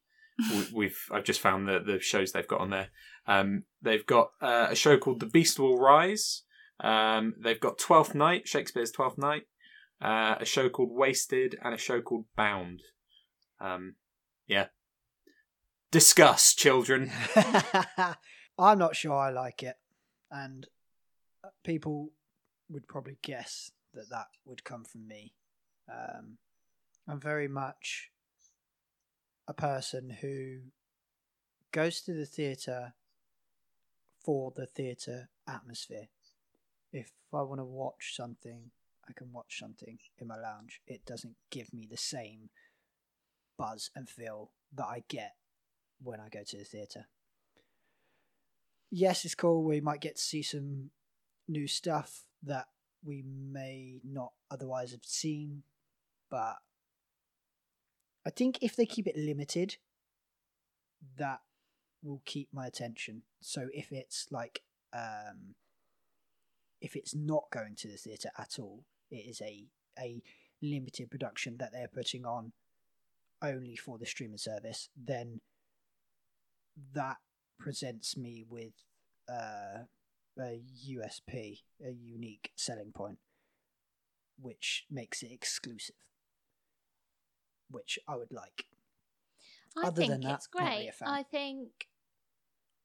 we- 0.51 0.69
we've 0.75 1.01
I've 1.11 1.25
just 1.25 1.41
found 1.41 1.67
the 1.67 1.81
the 1.81 1.99
shows 2.01 2.33
they've 2.33 2.47
got 2.47 2.61
on 2.61 2.71
there. 2.71 2.89
Um 3.27 3.65
they've 3.83 4.07
got 4.07 4.31
uh, 4.41 4.69
a 4.71 4.75
show 4.75 4.99
called 4.99 5.21
The 5.21 5.27
Beast 5.27 5.59
Will 5.59 5.79
Rise. 5.79 6.43
Um 6.81 7.35
they've 7.43 7.61
got 7.61 7.79
Twelfth 7.79 8.15
Night 8.15 8.47
Shakespeare's 8.47 8.93
Twelfth 8.93 9.19
Night 9.19 9.45
uh, 10.01 10.35
a 10.41 10.45
show 10.45 10.69
called 10.69 10.91
Wasted, 10.93 11.57
and 11.63 11.75
a 11.75 11.79
show 11.79 12.01
called 12.01 12.27
Bound. 12.37 12.83
Um, 13.61 13.95
yeah. 14.47 14.67
Discuss, 15.91 16.55
children. 16.55 17.11
I'm 18.59 18.79
not 18.79 18.97
sure 18.97 19.15
I 19.15 19.31
like 19.31 19.63
it, 19.63 19.77
and 20.31 20.67
uh, 21.45 21.49
people 21.65 22.11
would 22.69 22.89
probably 22.89 23.19
guess 23.23 23.71
that 23.95 24.11
that 24.11 24.27
would 24.45 24.65
come 24.65 24.85
from 24.85 25.07
me. 25.07 25.35
Um, 25.91 26.39
I'm 27.09 27.21
very 27.21 27.49
much 27.49 28.11
a 29.47 29.55
person 29.55 30.11
who 30.21 30.59
goes 31.73 32.01
to 32.03 32.13
the 32.13 32.27
theatre 32.27 32.95
for 34.25 34.53
the 34.57 34.67
theatre 34.67 35.29
atmosphere. 35.49 36.09
If 36.93 37.13
I 37.33 37.43
want 37.43 37.61
to 37.61 37.65
watch 37.65 38.15
something, 38.17 38.71
I 39.09 39.13
can 39.13 39.33
watch 39.33 39.59
something 39.61 39.99
in 40.19 40.27
my 40.27 40.37
lounge. 40.37 40.81
It 40.87 41.05
doesn't 41.07 41.37
give 41.51 41.73
me 41.73 41.87
the 41.89 41.97
same 41.97 42.51
buzz 43.57 43.91
and 43.95 44.09
feel 44.09 44.51
that 44.75 44.87
I 44.87 45.05
get 45.09 45.35
when 46.03 46.21
I 46.21 46.29
go 46.29 46.43
to 46.47 46.57
the 46.59 46.65
theatre. 46.65 47.07
Yes, 48.91 49.25
it's 49.25 49.35
cool. 49.35 49.65
We 49.65 49.81
might 49.81 50.01
get 50.01 50.17
to 50.17 50.23
see 50.23 50.43
some 50.43 50.91
new 51.49 51.67
stuff 51.67 52.25
that 52.43 52.67
we 53.05 53.23
may 53.23 54.01
not 54.05 54.33
otherwise 54.51 54.93
have 54.93 55.05
seen, 55.05 55.63
but 56.31 56.57
I 58.25 58.31
think 58.31 58.59
if 58.63 58.77
they 58.77 58.87
keep 58.87 59.07
it 59.07 59.17
limited, 59.17 59.77
that 61.17 61.41
will 62.03 62.23
keep 62.25 62.49
my 62.53 62.67
attention. 62.67 63.23
So 63.41 63.69
if 63.73 63.93
it's 63.93 64.27
like, 64.31 64.63
um, 64.93 65.55
if 66.81 66.97
it's 66.97 67.15
not 67.15 67.45
going 67.53 67.75
to 67.77 67.89
the 67.89 67.97
theatre 67.97 68.31
at 68.39 68.59
all, 68.59 68.85
it 69.11 69.27
is 69.29 69.41
a 69.41 69.67
a 69.99 70.23
limited 70.63 71.11
production 71.11 71.57
that 71.59 71.73
they're 71.73 71.89
putting 71.89 72.25
on 72.25 72.53
only 73.43 73.77
for 73.77 73.99
the 73.99 74.07
streaming 74.07 74.39
service, 74.39 74.89
then 74.97 75.41
that 76.95 77.17
presents 77.59 78.17
me 78.17 78.45
with 78.49 78.73
uh, 79.29 79.85
a 80.39 80.61
USP, 80.91 81.61
a 81.85 81.91
unique 81.91 82.51
selling 82.57 82.93
point, 82.93 83.19
which 84.41 84.85
makes 84.91 85.23
it 85.23 85.33
exclusive, 85.33 85.97
which 87.71 87.99
I 88.07 88.17
would 88.17 88.33
like. 88.33 88.67
I 89.77 89.89
Other 89.89 90.03
think 90.03 90.13
than 90.13 90.21
that, 90.23 90.35
it's 90.35 90.49
not 90.55 90.65
really 90.65 90.77
great. 90.77 90.89
a 90.89 90.93
fan. 90.93 91.09
I 91.09 91.23
think 91.23 91.69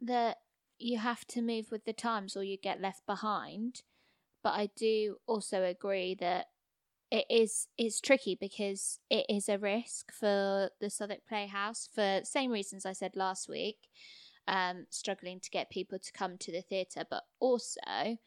that 0.01 0.37
you 0.79 0.97
have 0.97 1.25
to 1.27 1.41
move 1.41 1.67
with 1.71 1.85
the 1.85 1.93
times 1.93 2.35
or 2.35 2.43
you 2.43 2.57
get 2.57 2.81
left 2.81 3.05
behind. 3.05 3.83
But 4.43 4.53
I 4.53 4.69
do 4.75 5.17
also 5.27 5.63
agree 5.63 6.15
that 6.15 6.47
it 7.11 7.25
is 7.29 7.67
it's 7.77 7.99
tricky 7.99 8.37
because 8.39 8.99
it 9.09 9.25
is 9.29 9.49
a 9.49 9.57
risk 9.57 10.11
for 10.13 10.69
the 10.79 10.89
Southwark 10.89 11.27
Playhouse 11.27 11.89
for 11.93 12.21
same 12.23 12.51
reasons 12.51 12.85
I 12.85 12.93
said 12.93 13.15
last 13.15 13.49
week. 13.49 13.77
Um, 14.47 14.87
struggling 14.89 15.39
to 15.41 15.51
get 15.51 15.69
people 15.69 15.99
to 15.99 16.11
come 16.13 16.37
to 16.39 16.51
the 16.51 16.61
theatre, 16.61 17.03
but 17.09 17.23
also 17.39 18.17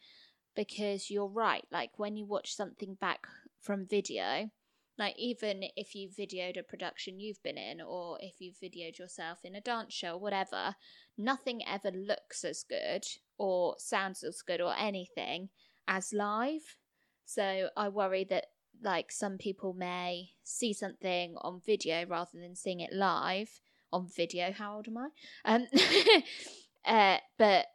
because 0.55 1.11
you're 1.11 1.27
right. 1.27 1.65
Like 1.71 1.91
when 1.97 2.15
you 2.15 2.25
watch 2.25 2.55
something 2.55 2.95
back 3.01 3.27
from 3.61 3.85
video, 3.85 4.49
like 4.97 5.15
even 5.17 5.63
if 5.75 5.93
you 5.95 6.09
videoed 6.09 6.57
a 6.57 6.63
production 6.63 7.19
you've 7.19 7.41
been 7.43 7.57
in 7.57 7.81
or 7.81 8.17
if 8.21 8.35
you've 8.39 8.55
videoed 8.55 8.97
yourself 8.97 9.39
in 9.43 9.55
a 9.55 9.61
dance 9.61 9.93
show 9.93 10.13
or 10.13 10.19
whatever 10.19 10.75
nothing 11.17 11.61
ever 11.67 11.91
looks 11.91 12.43
as 12.43 12.63
good 12.63 13.05
or 13.37 13.75
sounds 13.77 14.23
as 14.23 14.41
good 14.41 14.61
or 14.61 14.73
anything 14.77 15.49
as 15.87 16.13
live 16.13 16.77
so 17.25 17.67
i 17.75 17.89
worry 17.89 18.23
that 18.23 18.45
like 18.85 19.11
some 19.11 19.37
people 19.37 19.73
may 19.73 20.29
see 20.43 20.73
something 20.73 21.35
on 21.41 21.61
video 21.65 22.05
rather 22.05 22.31
than 22.39 22.55
seeing 22.55 22.79
it 22.79 22.93
live. 22.93 23.49
On 23.91 24.07
video 24.15 24.51
how 24.51 24.75
old 24.75 24.87
am 24.87 24.97
i? 24.97 25.07
Um 25.45 25.67
uh 26.85 27.17
but 27.37 27.65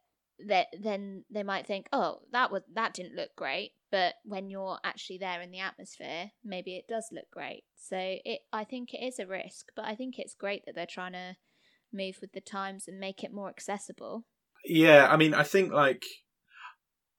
that 0.46 0.68
then 0.78 1.24
they 1.30 1.42
might 1.42 1.66
think 1.66 1.86
oh 1.92 2.20
that 2.32 2.50
was 2.50 2.62
that 2.74 2.94
didn't 2.94 3.16
look 3.16 3.30
great. 3.36 3.72
But 3.90 4.14
when 4.24 4.48
you're 4.48 4.78
actually 4.84 5.18
there 5.18 5.40
in 5.42 5.50
the 5.50 5.60
atmosphere 5.60 6.30
maybe 6.44 6.76
it 6.76 6.88
does 6.88 7.08
look 7.12 7.30
great. 7.30 7.64
So 7.76 7.96
it 7.98 8.40
i 8.52 8.64
think 8.64 8.94
it 8.94 9.04
is 9.04 9.18
a 9.18 9.26
risk 9.26 9.66
but 9.76 9.84
i 9.84 9.94
think 9.94 10.18
it's 10.18 10.34
great 10.34 10.64
that 10.66 10.74
they're 10.74 10.86
trying 10.86 11.12
to 11.12 11.36
move 11.92 12.18
with 12.20 12.32
the 12.32 12.40
times 12.40 12.86
and 12.86 12.98
make 12.98 13.22
it 13.22 13.32
more 13.32 13.48
accessible. 13.48 14.24
Yeah, 14.64 15.08
I 15.10 15.16
mean, 15.16 15.34
I 15.34 15.42
think 15.42 15.72
like, 15.72 16.04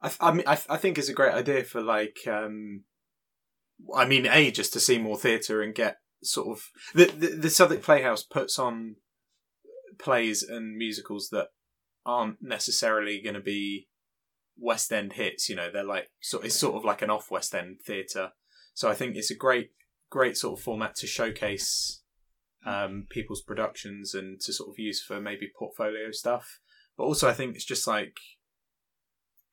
I, 0.02 0.12
I 0.20 0.32
mean, 0.32 0.48
I, 0.48 0.60
I 0.70 0.78
think 0.78 0.98
it's 0.98 1.10
a 1.10 1.14
great 1.14 1.34
idea 1.34 1.64
for 1.64 1.82
like, 1.82 2.20
um, 2.28 2.84
I 3.96 4.06
mean, 4.06 4.26
a 4.26 4.52
just 4.52 4.74
to 4.74 4.80
see 4.80 4.98
more 4.98 5.18
theatre 5.18 5.62
and 5.62 5.74
get 5.74 5.98
sort 6.24 6.48
of 6.48 6.64
the, 6.94 7.06
the 7.06 7.28
the 7.36 7.50
Southwark 7.50 7.82
Playhouse 7.82 8.24
puts 8.24 8.60
on 8.60 8.96
plays 10.00 10.44
and 10.44 10.78
musicals 10.78 11.30
that 11.32 11.48
aren't 12.06 12.38
necessarily 12.42 13.22
going 13.22 13.36
to 13.36 13.42
be 13.42 13.88
West 14.58 14.92
End 14.92 15.14
hits. 15.14 15.50
You 15.50 15.56
know, 15.56 15.70
they're 15.72 15.84
like 15.84 16.10
so 16.22 16.40
it's 16.40 16.56
sort 16.56 16.76
of 16.76 16.86
like 16.86 17.02
an 17.02 17.10
off 17.10 17.32
West 17.32 17.54
End 17.56 17.78
theatre. 17.86 18.32
So 18.74 18.90
I 18.90 18.94
think 18.94 19.16
it's 19.16 19.32
a 19.32 19.36
great 19.36 19.72
great 20.10 20.38
sort 20.38 20.60
of 20.60 20.64
format 20.64 20.96
to 20.96 21.08
showcase 21.08 22.02
um, 22.66 23.08
people's 23.10 23.42
productions 23.42 24.14
and 24.14 24.40
to 24.42 24.54
sort 24.54 24.70
of 24.70 24.78
use 24.78 25.02
for 25.02 25.20
maybe 25.20 25.52
portfolio 25.58 26.12
stuff. 26.12 26.60
But 26.98 27.06
also, 27.06 27.28
I 27.28 27.34
think 27.34 27.56
it's 27.56 27.66
just 27.66 27.88
like 27.88 28.16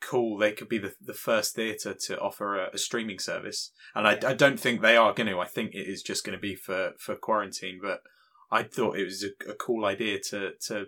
cool. 0.01 0.39
They 0.39 0.53
could 0.53 0.69
be 0.69 0.79
the 0.79 0.95
the 1.01 1.15
first 1.15 1.55
theatre 1.55 1.95
to 2.07 2.21
offer 2.21 2.57
a, 2.57 2.71
a 2.75 2.79
streaming 2.79 3.19
service, 3.19 3.73
and 3.95 4.07
I, 4.07 4.19
I 4.27 4.35
don't 4.35 4.61
think 4.61 4.81
they 4.81 4.97
are 4.97 5.13
going 5.13 5.29
to. 5.29 5.41
I 5.41 5.47
think 5.47 5.75
it 5.75 5.89
is 5.89 6.03
just 6.03 6.25
going 6.25 6.37
to 6.37 6.41
be 6.41 6.55
for 6.55 6.93
for 6.99 7.15
quarantine. 7.17 7.79
But 7.83 8.01
I 8.51 8.63
thought 8.63 8.99
it 8.99 9.05
was 9.05 9.25
a, 9.25 9.51
a 9.51 9.55
cool 9.55 9.85
idea 9.85 10.19
to 10.31 10.53
to 10.67 10.87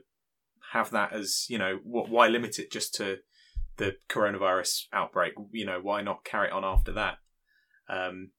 have 0.73 0.91
that 0.91 1.13
as 1.13 1.47
you 1.49 1.59
know 1.59 1.79
what 1.83 2.09
why 2.09 2.29
limit 2.29 2.59
it 2.59 2.71
just 2.71 2.95
to 2.95 3.19
the 3.77 3.97
coronavirus 4.09 4.85
outbreak 4.93 5.33
you 5.53 5.67
know 5.67 5.81
why 5.83 6.01
not 6.01 6.25
carry 6.25 6.49
it 6.49 6.53
on 6.53 6.65
after 6.65 6.93
that 6.93 7.19
um 7.89 8.31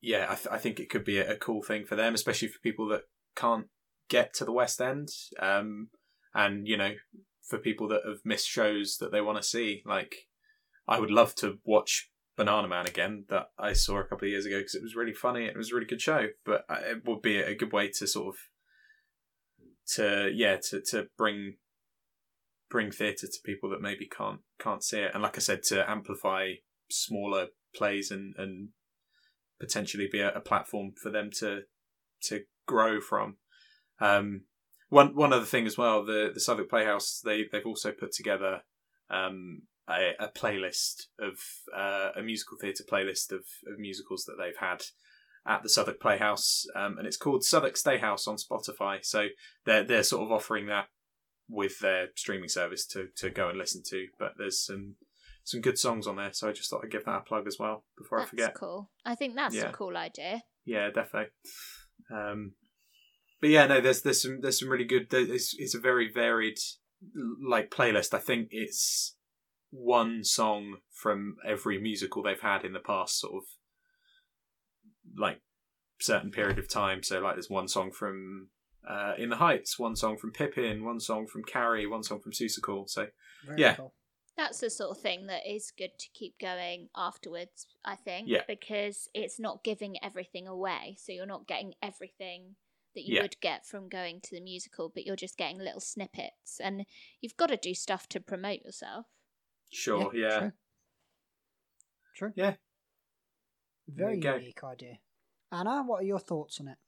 yeah 0.00 0.26
i, 0.28 0.34
th- 0.34 0.48
I 0.50 0.58
think 0.58 0.80
it 0.80 0.90
could 0.90 1.04
be 1.04 1.18
a, 1.18 1.34
a 1.34 1.36
cool 1.36 1.62
thing 1.62 1.84
for 1.84 1.94
them 1.94 2.14
especially 2.14 2.48
for 2.48 2.58
people 2.60 2.88
that 2.88 3.02
can't 3.36 3.66
get 4.08 4.34
to 4.34 4.44
the 4.44 4.52
west 4.52 4.80
end 4.80 5.10
um 5.38 5.88
and 6.34 6.66
you 6.66 6.76
know 6.76 6.92
for 7.50 7.58
people 7.58 7.88
that 7.88 8.02
have 8.06 8.20
missed 8.24 8.48
shows 8.48 8.96
that 8.98 9.12
they 9.12 9.20
want 9.20 9.36
to 9.36 9.42
see 9.42 9.82
like 9.84 10.28
i 10.88 10.98
would 10.98 11.10
love 11.10 11.34
to 11.34 11.58
watch 11.64 12.10
Bananaman 12.38 12.88
again 12.88 13.24
that 13.28 13.50
i 13.58 13.72
saw 13.74 13.98
a 13.98 14.04
couple 14.04 14.26
of 14.26 14.30
years 14.30 14.46
ago 14.46 14.58
because 14.58 14.74
it 14.74 14.82
was 14.82 14.96
really 14.96 15.12
funny 15.12 15.44
it 15.44 15.56
was 15.56 15.72
a 15.72 15.74
really 15.74 15.86
good 15.86 16.00
show 16.00 16.28
but 16.46 16.64
it 16.70 17.04
would 17.04 17.20
be 17.20 17.36
a 17.36 17.54
good 17.54 17.72
way 17.72 17.90
to 17.98 18.06
sort 18.06 18.34
of 18.34 18.40
to 19.94 20.30
yeah 20.32 20.56
to 20.56 20.80
to 20.80 21.08
bring 21.18 21.56
bring 22.70 22.90
theatre 22.90 23.26
to 23.26 23.38
people 23.44 23.68
that 23.70 23.82
maybe 23.82 24.06
can't 24.06 24.40
can't 24.58 24.84
see 24.84 25.00
it, 25.00 25.10
and 25.12 25.22
like 25.22 25.36
I 25.36 25.40
said, 25.40 25.62
to 25.64 25.88
amplify 25.90 26.52
smaller 26.90 27.48
plays 27.74 28.10
and 28.10 28.34
and 28.38 28.68
potentially 29.58 30.08
be 30.10 30.20
a, 30.20 30.32
a 30.32 30.40
platform 30.40 30.92
for 30.92 31.10
them 31.10 31.30
to 31.40 31.62
to 32.22 32.44
grow 32.66 33.00
from. 33.00 33.36
Um, 34.00 34.42
one 34.90 35.14
one 35.16 35.32
other 35.32 35.44
thing 35.46 35.66
as 35.66 35.78
well, 35.78 36.04
the 36.04 36.30
the 36.34 36.40
Southwark 36.40 36.68
Playhouse 36.68 37.20
they 37.24 37.44
they've 37.50 37.64
also 37.66 37.90
put 37.92 38.12
together 38.12 38.60
um, 39.08 39.62
a, 39.88 40.12
a 40.20 40.28
playlist 40.28 41.06
of 41.18 41.40
uh, 41.76 42.10
a 42.16 42.22
musical 42.22 42.58
theatre 42.58 42.84
playlist 42.84 43.32
of, 43.32 43.44
of 43.66 43.78
musicals 43.78 44.24
that 44.26 44.36
they've 44.38 44.58
had 44.58 44.82
at 45.46 45.62
the 45.62 45.68
Southwark 45.70 46.00
Playhouse, 46.00 46.66
um, 46.76 46.98
and 46.98 47.06
it's 47.06 47.16
called 47.16 47.42
Southwark 47.44 47.74
Stayhouse 47.76 48.28
on 48.28 48.36
Spotify. 48.36 48.98
So 49.04 49.28
they're 49.64 49.84
they're 49.84 50.02
sort 50.02 50.22
of 50.24 50.30
offering 50.32 50.66
that 50.66 50.86
with 51.48 51.78
their 51.80 52.08
streaming 52.14 52.48
service 52.48 52.86
to 52.88 53.08
to 53.16 53.30
go 53.30 53.48
and 53.48 53.58
listen 53.58 53.82
to. 53.90 54.06
But 54.18 54.32
there's 54.38 54.60
some 54.60 54.96
some 55.44 55.60
good 55.62 55.78
songs 55.78 56.06
on 56.06 56.16
there, 56.16 56.32
so 56.32 56.48
I 56.48 56.52
just 56.52 56.68
thought 56.70 56.82
I'd 56.84 56.90
give 56.92 57.06
that 57.06 57.16
a 57.22 57.24
plug 57.24 57.46
as 57.46 57.56
well 57.58 57.84
before 57.96 58.18
That's 58.18 58.28
I 58.28 58.30
forget. 58.30 58.54
cool. 58.54 58.90
I 59.06 59.14
think 59.14 59.34
that's 59.34 59.54
Yeah. 59.54 59.70
a 59.70 59.72
cool 59.72 59.96
idea. 59.96 60.42
Yeah, 60.66 60.90
definitely. 60.90 61.30
Um, 62.12 62.52
but 63.40 63.50
yeah, 63.50 63.66
no, 63.66 63.80
there's 63.80 64.02
there's 64.02 64.22
some 64.22 64.40
there's 64.40 64.60
some 64.60 64.68
really 64.68 64.84
good. 64.84 65.06
It's 65.12 65.54
it's 65.58 65.74
a 65.74 65.80
very 65.80 66.10
varied 66.12 66.58
like 67.46 67.70
playlist. 67.70 68.14
I 68.14 68.18
think 68.18 68.48
it's 68.50 69.16
one 69.70 70.24
song 70.24 70.78
from 70.92 71.36
every 71.46 71.80
musical 71.80 72.22
they've 72.22 72.40
had 72.40 72.64
in 72.64 72.72
the 72.72 72.80
past 72.80 73.18
sort 73.20 73.34
of 73.34 73.42
like 75.16 75.40
certain 76.00 76.30
period 76.30 76.58
of 76.58 76.68
time. 76.68 77.02
So 77.02 77.20
like 77.20 77.34
there's 77.34 77.50
one 77.50 77.68
song 77.68 77.92
from 77.92 78.48
uh, 78.88 79.14
In 79.18 79.30
the 79.30 79.36
Heights, 79.36 79.78
one 79.78 79.96
song 79.96 80.16
from 80.16 80.32
Pippin, 80.32 80.84
one 80.84 81.00
song 81.00 81.26
from 81.26 81.42
Carrie, 81.44 81.86
one 81.86 82.02
song 82.02 82.20
from 82.20 82.32
Seussical. 82.32 82.88
So 82.88 83.08
Very 83.46 83.60
Yeah. 83.60 83.74
cool. 83.76 83.94
That's 84.36 84.60
the 84.60 84.70
sort 84.70 84.96
of 84.96 85.02
thing 85.02 85.26
that 85.26 85.42
is 85.46 85.70
good 85.76 85.98
to 85.98 86.06
keep 86.14 86.38
going 86.38 86.88
afterwards, 86.96 87.66
I 87.84 87.96
think. 87.96 88.26
Yeah. 88.28 88.42
Because 88.48 89.08
it's 89.12 89.38
not 89.38 89.62
giving 89.62 90.02
everything 90.02 90.46
away. 90.46 90.96
So 90.98 91.12
you're 91.12 91.26
not 91.26 91.46
getting 91.46 91.74
everything 91.82 92.56
that 92.94 93.02
you 93.02 93.16
Yeah. 93.16 93.22
would 93.22 93.40
get 93.40 93.64
from 93.66 93.88
going 93.88 94.20
to 94.22 94.34
the 94.34 94.40
musical, 94.40 94.88
but 94.88 95.04
you're 95.06 95.16
just 95.16 95.36
getting 95.36 95.58
little 95.58 95.80
snippets. 95.80 96.58
And 96.60 96.86
you've 97.20 97.36
got 97.36 97.48
to 97.48 97.56
do 97.56 97.74
stuff 97.74 98.08
to 98.08 98.20
promote 98.20 98.62
yourself. 98.62 99.06
sure, 99.70 100.14
yeah, 100.14 100.38
True. 100.38 100.52
True. 102.14 102.32
Yeah. 102.34 102.56
Very 103.88 104.18
you 104.18 104.30
unique 104.34 104.62
idea. 104.64 104.98
Anna, 105.52 105.82
what 105.84 106.02
are 106.02 106.06
your 106.06 106.18
thoughts 106.18 106.60
on 106.60 106.68
it? 106.68 106.78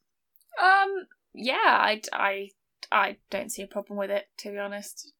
Um, 0.62 1.06
yeah, 1.34 1.56
I, 1.64 2.00
I, 2.12 2.50
I 2.90 3.16
don't 3.30 3.50
see 3.50 3.62
a 3.62 3.66
problem 3.66 3.98
with 3.98 4.10
it 4.10 4.26
to 4.38 4.50
be 4.50 4.58
honest. 4.58 5.12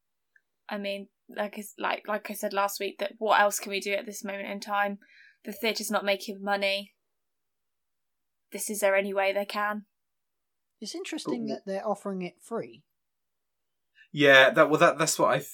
I 0.69 0.77
mean, 0.77 1.07
like 1.29 1.59
like 1.77 2.07
like 2.07 2.29
I 2.29 2.33
said 2.33 2.53
last 2.53 2.79
week, 2.79 2.99
that 2.99 3.13
what 3.17 3.39
else 3.39 3.59
can 3.59 3.69
we 3.71 3.79
do 3.79 3.93
at 3.93 4.05
this 4.05 4.23
moment 4.23 4.47
in 4.49 4.59
time? 4.59 4.99
The 5.45 5.51
theatre's 5.51 5.91
not 5.91 6.05
making 6.05 6.41
money. 6.41 6.93
This 8.51 8.69
is 8.69 8.79
there 8.79 8.95
any 8.95 9.13
way 9.13 9.33
they 9.33 9.45
can? 9.45 9.85
It's 10.83 10.93
interesting 10.95 11.45
Ooh. 11.45 11.47
that 11.47 11.61
they're 11.65 11.87
offering 11.87 12.21
it 12.21 12.35
free. 12.41 12.83
yeah. 14.11 14.49
That 14.51 14.69
well, 14.69 14.79
that 14.79 14.97
that's 14.97 15.17
what 15.17 15.31
I. 15.31 15.37
Th- 15.37 15.47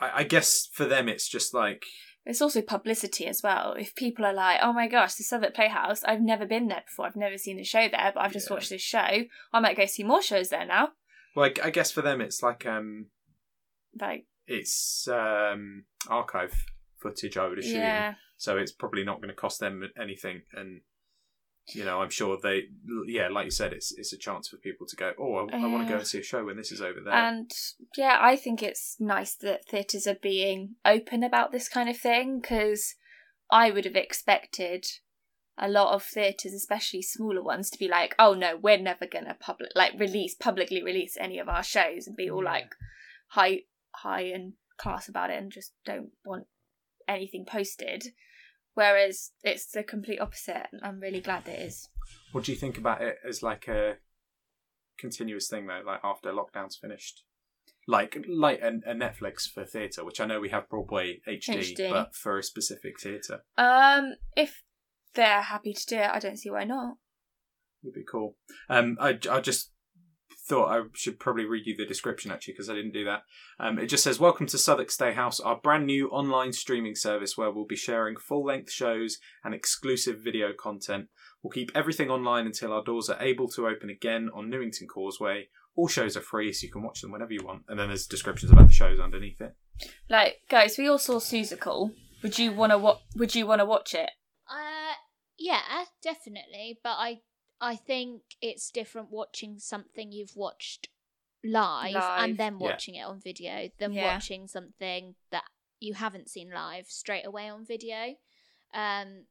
I, 0.00 0.10
I 0.20 0.24
guess 0.24 0.68
for 0.72 0.86
them, 0.86 1.08
it's 1.08 1.28
just 1.28 1.52
like 1.54 1.84
It's 2.24 2.40
also 2.42 2.62
publicity 2.62 3.26
as 3.26 3.42
well. 3.42 3.74
If 3.78 3.94
people 3.94 4.24
are 4.24 4.32
like, 4.32 4.60
"Oh 4.62 4.72
my 4.72 4.88
gosh, 4.88 5.14
the 5.14 5.24
Southwark 5.24 5.54
Playhouse! 5.54 6.02
I've 6.04 6.22
never 6.22 6.46
been 6.46 6.68
there 6.68 6.82
before. 6.86 7.06
I've 7.06 7.16
never 7.16 7.36
seen 7.38 7.56
the 7.58 7.64
show 7.64 7.86
there, 7.88 8.12
but 8.14 8.20
I've 8.22 8.32
just 8.32 8.48
Yeah. 8.48 8.54
watched 8.54 8.70
this 8.70 8.82
show. 8.82 9.24
I 9.52 9.60
might 9.60 9.76
go 9.76 9.86
see 9.86 10.02
more 10.04 10.22
shows 10.22 10.48
there 10.48 10.66
now." 10.66 10.92
Well, 11.36 11.50
I, 11.62 11.66
I 11.66 11.70
guess 11.70 11.92
for 11.92 12.02
them, 12.02 12.20
it's 12.20 12.42
like 12.42 12.64
um, 12.66 13.06
Like, 14.00 14.26
it's 14.46 15.06
um 15.08 15.84
archive 16.08 16.54
footage, 16.98 17.36
I 17.36 17.46
would 17.46 17.58
assume. 17.58 17.76
yeah, 17.82 18.14
So 18.36 18.56
it's 18.56 18.72
probably 18.72 19.04
not 19.04 19.18
going 19.20 19.28
to 19.28 19.34
cost 19.34 19.60
them 19.60 19.82
anything, 20.00 20.42
and 20.54 20.80
you 21.74 21.84
know, 21.84 22.00
I'm 22.00 22.10
sure 22.10 22.38
they, 22.42 22.64
yeah, 23.06 23.28
like 23.28 23.44
you 23.46 23.50
said, 23.50 23.72
it's 23.72 23.92
it's 23.96 24.12
a 24.12 24.18
chance 24.18 24.48
for 24.48 24.56
people 24.56 24.86
to 24.86 24.96
go, 24.96 25.12
oh, 25.18 25.34
I, 25.34 25.56
I 25.56 25.66
want 25.66 25.86
to 25.86 25.92
go 25.92 25.98
and 25.98 26.06
see 26.06 26.18
a 26.20 26.22
show 26.22 26.44
when 26.44 26.56
this 26.56 26.72
is 26.72 26.80
over 26.80 27.00
there. 27.04 27.12
and 27.14 27.50
yeah, 27.96 28.18
I 28.20 28.36
think 28.36 28.62
it's 28.62 28.96
nice 29.00 29.34
that 29.36 29.66
theatres 29.68 30.06
are 30.06 30.16
being 30.20 30.76
open 30.84 31.22
about 31.22 31.52
this 31.52 31.68
kind 31.68 31.88
of 31.88 31.96
thing 31.96 32.40
because 32.40 32.94
I 33.50 33.70
would 33.70 33.84
have 33.84 33.96
expected 33.96 34.84
a 35.58 35.68
lot 35.68 35.94
of 35.94 36.02
theatres, 36.04 36.54
especially 36.54 37.02
smaller 37.02 37.42
ones, 37.42 37.68
to 37.70 37.78
be 37.78 37.88
like, 37.88 38.14
"Oh 38.18 38.34
no, 38.34 38.56
we're 38.56 38.78
never 38.78 39.06
gonna 39.06 39.36
public 39.38 39.70
like 39.74 39.92
release 39.98 40.34
publicly 40.34 40.82
release 40.82 41.16
any 41.20 41.38
of 41.38 41.48
our 41.48 41.62
shows 41.62 42.06
and 42.06 42.16
be 42.16 42.30
all 42.30 42.42
Yeah. 42.44 42.50
like 42.52 42.74
high 43.28 43.60
high 43.96 44.22
and 44.22 44.54
class 44.78 45.08
about 45.08 45.30
it 45.30 45.36
and 45.42 45.52
just 45.52 45.72
don't 45.84 46.12
want 46.24 46.46
anything 47.08 47.44
posted." 47.46 48.04
Whereas 48.80 49.32
it's 49.44 49.66
the 49.66 49.82
complete 49.82 50.20
opposite. 50.20 50.66
and 50.72 50.80
I'm 50.82 51.00
really 51.00 51.20
glad 51.20 51.44
that 51.44 51.58
it 51.60 51.66
is. 51.66 51.88
what 52.32 52.44
do 52.44 52.52
you 52.52 52.56
think 52.58 52.78
about 52.78 53.02
it 53.02 53.16
as 53.28 53.42
like 53.42 53.68
a 53.68 53.96
continuous 54.98 55.48
thing 55.48 55.66
though? 55.66 55.82
Like 55.86 56.00
after 56.02 56.32
lockdown's 56.32 56.76
finished, 56.76 57.24
like 57.86 58.16
like 58.26 58.60
a, 58.62 58.68
a 58.86 58.94
Netflix 58.94 59.42
for 59.52 59.66
theatre, 59.66 60.02
which 60.04 60.18
I 60.18 60.24
know 60.24 60.40
we 60.40 60.48
have 60.48 60.68
Broadway 60.70 61.20
HD, 61.28 61.74
HD. 61.76 61.90
but 61.90 62.14
for 62.14 62.38
a 62.38 62.42
specific 62.42 62.98
theatre, 62.98 63.40
Um, 63.58 64.14
if 64.34 64.62
they're 65.14 65.42
happy 65.42 65.74
to 65.74 65.86
do 65.86 65.96
it, 65.96 66.10
I 66.10 66.18
don't 66.18 66.38
see 66.38 66.50
why 66.50 66.64
not. 66.64 66.96
It'd 67.82 67.94
be 67.94 68.04
cool. 68.10 68.36
Um, 68.70 68.96
I 68.98 69.18
I 69.30 69.40
just 69.40 69.72
thought 70.50 70.72
I 70.72 70.82
should 70.94 71.20
probably 71.20 71.44
read 71.44 71.64
you 71.66 71.76
the 71.76 71.86
description 71.86 72.32
actually 72.32 72.54
because 72.54 72.68
I 72.68 72.74
didn't 72.74 72.92
do 72.92 73.04
that. 73.04 73.22
Um, 73.60 73.78
it 73.78 73.86
just 73.86 74.02
says, 74.02 74.18
"Welcome 74.18 74.46
to 74.48 74.58
Southwark 74.58 74.90
Stay 74.90 75.12
House, 75.12 75.38
our 75.38 75.56
brand 75.56 75.86
new 75.86 76.08
online 76.08 76.52
streaming 76.52 76.96
service 76.96 77.38
where 77.38 77.52
we'll 77.52 77.66
be 77.66 77.76
sharing 77.76 78.16
full 78.16 78.44
length 78.44 78.72
shows 78.72 79.18
and 79.44 79.54
exclusive 79.54 80.18
video 80.18 80.52
content. 80.52 81.06
We'll 81.40 81.52
keep 81.52 81.70
everything 81.74 82.10
online 82.10 82.46
until 82.46 82.72
our 82.72 82.82
doors 82.82 83.08
are 83.08 83.22
able 83.22 83.48
to 83.50 83.68
open 83.68 83.90
again 83.90 84.28
on 84.34 84.50
Newington 84.50 84.88
Causeway. 84.88 85.48
All 85.76 85.86
shows 85.86 86.16
are 86.16 86.20
free, 86.20 86.52
so 86.52 86.66
you 86.66 86.72
can 86.72 86.82
watch 86.82 87.00
them 87.00 87.12
whenever 87.12 87.32
you 87.32 87.44
want. 87.44 87.62
And 87.68 87.78
then 87.78 87.86
there's 87.86 88.06
descriptions 88.08 88.50
about 88.50 88.66
the 88.66 88.72
shows 88.74 88.98
underneath 88.98 89.40
it. 89.40 89.54
Like, 90.08 90.42
guys, 90.50 90.76
we 90.76 90.88
all 90.88 90.98
saw 90.98 91.20
Seussical. 91.20 91.94
Would 92.24 92.38
you 92.40 92.52
wanna 92.52 92.76
wa- 92.76 92.98
Would 93.14 93.36
you 93.36 93.46
wanna 93.46 93.64
watch 93.64 93.94
it? 93.94 94.10
Uh, 94.50 94.94
yeah, 95.38 95.84
definitely. 96.02 96.80
But 96.82 96.96
I, 96.98 97.20
I 97.60 97.76
think 97.76 98.22
it's 98.40 98.70
different 98.70 99.10
watching 99.10 99.58
something 99.58 100.12
you've 100.12 100.36
watched 100.36 100.88
live, 101.44 101.94
Live. 101.94 102.22
and 102.22 102.38
then 102.38 102.58
Yeah. 102.58 102.70
watching 102.70 102.94
it 102.94 103.02
on 103.02 103.20
video 103.20 103.70
than 103.78 103.92
Yeah. 103.92 104.14
watching 104.14 104.46
something 104.46 105.14
that 105.30 105.44
you 105.78 105.94
haven't 105.94 106.28
seen 106.28 106.50
live 106.50 106.86
straight 106.90 107.26
away 107.26 107.48
on 107.48 107.64
video. 107.64 108.16
Um, 108.72 109.26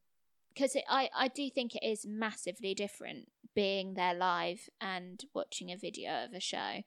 because 0.49 0.75
I, 0.89 1.09
I 1.15 1.27
do 1.27 1.49
think 1.49 1.75
it 1.75 1.85
is 1.85 2.05
massively 2.05 2.73
different 2.73 3.31
being 3.53 3.93
there 3.93 4.13
live 4.13 4.69
and 4.81 5.23
watching 5.33 5.71
a 5.71 5.77
video 5.77 6.25
of 6.25 6.33
a 6.33 6.39
show. 6.39 6.81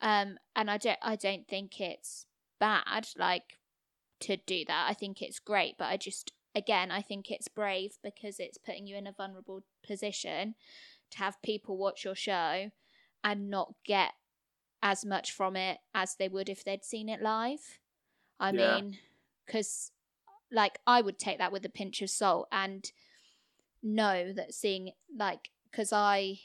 Um, 0.00 0.38
and 0.54 0.70
I 0.70 0.78
don't, 0.78 0.98
I 1.02 1.16
don't 1.16 1.46
think 1.46 1.80
it's 1.80 2.26
bad. 2.58 3.08
Like 3.16 3.58
to 4.20 4.36
do 4.36 4.64
that. 4.66 4.86
I 4.88 4.94
think 4.94 5.20
it's 5.20 5.40
great, 5.40 5.76
but 5.76 5.86
I 5.86 5.96
just 5.96 6.32
again, 6.58 6.90
I 6.90 7.00
think 7.00 7.30
it's 7.30 7.48
brave 7.48 7.96
because 8.02 8.38
it's 8.38 8.58
putting 8.58 8.86
you 8.86 8.96
in 8.96 9.06
a 9.06 9.12
vulnerable 9.12 9.62
position 9.86 10.54
to 11.10 11.18
have 11.18 11.40
people 11.42 11.78
watch 11.78 12.04
your 12.04 12.14
show 12.14 12.70
and 13.24 13.48
not 13.48 13.74
get 13.84 14.12
as 14.82 15.04
much 15.04 15.32
from 15.32 15.56
it 15.56 15.78
as 15.94 16.16
they 16.16 16.28
would 16.28 16.48
if 16.48 16.64
they'd 16.64 16.84
seen 16.84 17.08
it 17.08 17.22
live. 17.22 17.78
I 18.38 18.52
Yeah. 18.52 18.76
mean, 18.76 18.98
because 19.46 19.92
like 20.50 20.78
I 20.86 21.00
would 21.00 21.18
take 21.18 21.38
that 21.38 21.52
with 21.52 21.64
a 21.64 21.70
pinch 21.70 22.02
of 22.02 22.10
salt 22.10 22.48
and 22.52 22.90
know 23.82 24.32
that 24.32 24.54
seeing 24.54 24.90
like 25.16 25.50
because 25.70 25.92
I 25.92 26.40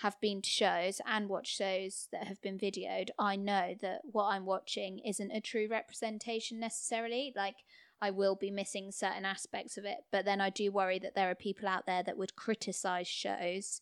have 0.00 0.20
been 0.20 0.42
to 0.42 0.50
shows 0.50 1.00
and 1.06 1.28
watched 1.28 1.56
shows 1.56 2.08
that 2.12 2.26
have 2.26 2.40
been 2.42 2.58
videoed, 2.58 3.08
I 3.18 3.36
know 3.36 3.74
that 3.80 4.02
what 4.04 4.26
I'm 4.26 4.44
watching 4.44 4.98
isn't 4.98 5.30
a 5.30 5.40
true 5.40 5.68
representation 5.70 6.60
necessarily. 6.60 7.32
Like, 7.34 7.56
I 8.00 8.10
will 8.10 8.36
be 8.36 8.50
missing 8.50 8.92
certain 8.92 9.24
aspects 9.24 9.78
of 9.78 9.84
it, 9.84 9.98
but 10.12 10.24
then 10.24 10.40
I 10.40 10.50
do 10.50 10.70
worry 10.70 10.98
that 10.98 11.14
there 11.14 11.30
are 11.30 11.34
people 11.34 11.68
out 11.68 11.86
there 11.86 12.02
that 12.02 12.18
would 12.18 12.36
criticize 12.36 13.08
shows 13.08 13.80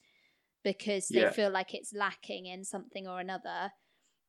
because 0.63 1.09
they 1.09 1.23
Yeah. 1.23 1.31
feel 1.31 1.51
like 1.51 1.75
it's 1.75 1.93
lacking 1.93 2.47
in 2.47 2.65
something 2.65 3.07
or 3.07 3.21
another 3.21 3.73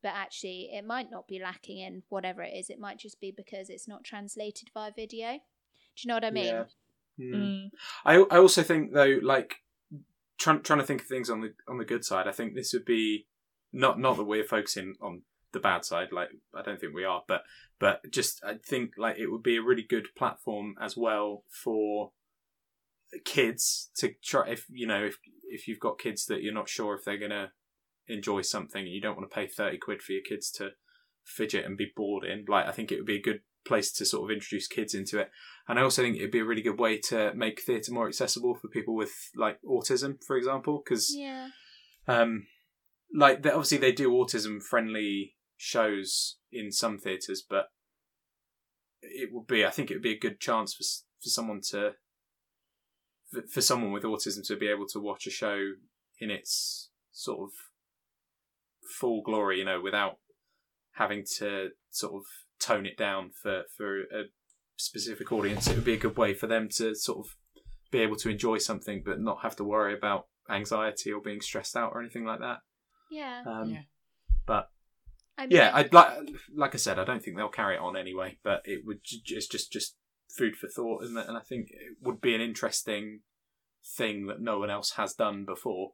but 0.06 0.14
actually 0.14 0.70
it 0.72 0.86
might 0.86 1.10
not 1.10 1.28
be 1.28 1.40
lacking 1.40 1.80
in 1.80 2.04
whatever 2.10 2.44
it 2.44 2.54
is. 2.56 2.70
It 2.70 2.80
might 2.80 3.00
just 3.00 3.20
be 3.20 3.32
because 3.36 3.72
it's 3.72 3.88
not 3.88 4.04
translated 4.04 4.70
via 4.72 4.92
video. 4.96 5.32
Do 5.32 5.40
you 5.98 6.08
know 6.08 6.14
what 6.14 6.24
I 6.24 6.30
mean? 6.30 6.46
Yeah. 6.46 6.64
Mm. 7.20 7.34
Mm. 7.34 7.70
I 8.06 8.18
I 8.18 8.38
also 8.38 8.62
think 8.62 8.94
though, 8.94 9.18
like 9.24 9.64
trying 10.38 10.62
trying 10.62 10.78
to 10.78 10.86
think 10.86 11.02
of 11.02 11.08
things 11.08 11.28
on 11.28 11.42
the 11.42 11.56
on 11.68 11.80
the 11.80 11.86
good 11.86 12.06
side. 12.06 12.28
I 12.28 12.34
think 12.34 12.54
this 12.54 12.72
would 12.72 12.86
be 12.86 13.26
not 13.74 14.00
not 14.00 14.18
that 14.18 14.26
we're 14.26 14.44
focusing 14.44 14.94
on 15.02 15.24
the 15.56 15.60
bad 15.60 15.84
side. 15.84 16.10
Like 16.12 16.30
I 16.54 16.62
don't 16.62 16.80
think 16.80 16.94
we 16.94 17.04
are, 17.04 17.24
but 17.28 17.42
but 17.80 18.02
just 18.12 18.44
I 18.46 18.56
think 18.64 18.92
like 18.98 19.18
it 19.18 19.28
would 19.32 19.42
be 19.44 19.58
a 19.58 19.64
really 19.64 19.82
good 19.84 20.10
platform 20.16 20.76
as 20.80 20.96
well 20.96 21.44
for 21.50 22.12
kids 23.24 23.90
to 23.98 24.14
try. 24.24 24.50
If 24.50 24.66
you 24.70 24.88
know 24.88 25.04
if 25.06 25.18
if 25.50 25.68
you've 25.68 25.80
got 25.80 26.00
kids 26.00 26.26
that 26.28 26.42
you're 26.44 26.54
not 26.54 26.70
sure 26.70 26.96
if 26.96 27.04
they're 27.06 27.18
gonna 27.18 27.52
enjoy 28.08 28.42
something, 28.42 28.84
and 28.84 28.94
you 28.94 29.02
don't 29.02 29.18
want 29.18 29.30
to 29.30 29.36
pay 29.36 29.48
thirty 29.48 29.78
quid 29.78 30.02
for 30.02 30.12
your 30.12 30.22
kids 30.22 30.52
to 30.52 30.72
fidget 31.24 31.66
and 31.66 31.78
be 31.78 31.92
bored 31.96 32.24
in. 32.24 32.46
Like 32.48 32.68
I 32.68 32.72
think 32.72 32.92
it 32.92 32.98
would 32.98 33.06
be 33.06 33.18
a 33.18 33.22
good 33.22 33.42
place 33.66 33.92
to 33.92 34.06
sort 34.06 34.30
of 34.30 34.36
introduce 34.36 34.68
kids 34.68 34.94
into 34.94 35.20
it. 35.20 35.32
And 35.68 35.80
I 35.80 35.82
also 35.82 36.04
think 36.04 36.18
it'd 36.18 36.30
be 36.30 36.40
a 36.40 36.46
really 36.46 36.62
good 36.62 36.80
way 36.80 37.00
to 37.10 37.34
make 37.34 37.62
theatre 37.62 37.92
more 37.92 38.08
accessible 38.08 38.54
for 38.54 38.68
people 38.68 38.94
with 38.96 39.12
like 39.36 39.60
autism, 39.68 40.24
for 40.24 40.38
example, 40.38 40.84
because 40.86 41.12
Yeah. 41.16 41.50
um, 42.08 42.46
like 43.12 43.42
they, 43.42 43.50
obviously 43.50 43.80
they 43.80 43.92
do 43.92 44.12
autism 44.12 44.62
friendly 44.62 45.35
shows 45.58 46.38
in 46.52 46.72
some 46.72 46.98
theatres, 46.98 47.44
but 47.48 47.68
it 49.02 49.30
would 49.32 49.48
be 49.48 49.66
I 49.66 49.70
think 49.70 49.92
it 49.92 49.96
would 49.96 50.04
be 50.04 50.14
a 50.14 50.20
good 50.20 50.40
chance 50.40 50.74
for 50.74 50.84
for 51.22 51.30
someone 51.30 51.62
to 51.70 51.94
for, 53.32 53.42
for 53.48 53.62
someone 53.62 53.92
with 53.92 54.04
autism 54.04 54.46
to 54.48 54.56
be 54.56 54.68
able 54.68 54.88
to 54.88 55.00
watch 55.00 55.28
a 55.28 55.32
show 55.32 55.74
in 56.20 56.30
its 56.30 56.90
sort 57.12 57.40
of 57.42 57.52
full 58.90 59.22
glory, 59.22 59.60
you 59.60 59.66
know, 59.66 59.82
without 59.82 60.18
having 60.94 61.26
to 61.38 61.70
sort 61.90 62.14
of 62.14 62.24
tone 62.60 62.86
it 62.86 62.98
down 62.98 63.32
for 63.42 63.64
for 63.76 64.02
a 64.02 64.24
specific 64.78 65.32
audience. 65.32 65.68
It 65.68 65.76
would 65.76 65.86
be 65.86 65.94
a 65.94 65.98
good 65.98 66.18
way 66.18 66.34
for 66.34 66.48
them 66.48 66.70
to 66.78 66.96
sort 66.96 67.20
of 67.20 67.36
be 67.92 68.00
able 68.00 68.16
to 68.18 68.30
enjoy 68.30 68.58
something, 68.58 69.04
but 69.06 69.20
not 69.20 69.42
have 69.42 69.56
to 69.58 69.64
worry 69.64 69.94
about 69.94 70.28
anxiety 70.50 71.12
or 71.12 71.22
being 71.22 71.42
stressed 71.42 71.76
out 71.76 71.92
or 71.94 72.02
anything 72.02 72.26
like 72.26 72.40
that. 72.40 72.58
Yeah. 73.10 73.44
Um, 73.46 73.70
Yeah. 73.70 73.82
But 74.46 74.70
I 75.38 75.48
mean, 75.48 75.58
yeah, 75.58 75.72
I'd 75.74 75.94
like 75.94 76.14
like 76.56 76.76
I 76.76 76.78
said, 76.78 76.98
I 76.98 77.04
don't 77.04 77.22
think 77.22 77.38
they'll 77.38 77.50
carry 77.50 77.76
it 77.76 77.82
on 77.82 77.98
anyway. 77.98 78.38
But 78.44 78.62
it 78.66 78.86
would 78.86 79.00
it's 79.04 79.48
just 79.48 79.72
just 79.72 79.96
food 80.30 80.56
for 80.56 80.68
thought, 80.68 81.04
isn't 81.04 81.18
it? 81.18 81.28
And 81.28 81.38
I 81.38 81.42
think 81.42 81.68
it 81.70 81.98
would 82.02 82.22
be 82.22 82.36
an 82.36 82.42
interesting 82.42 83.22
thing 83.98 84.28
that 84.28 84.42
no 84.42 84.60
one 84.60 84.70
else 84.70 84.92
has 84.92 85.14
done 85.14 85.46
before 85.46 85.92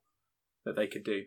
that 0.65 0.75
they 0.75 0.87
could 0.87 1.03
do. 1.03 1.23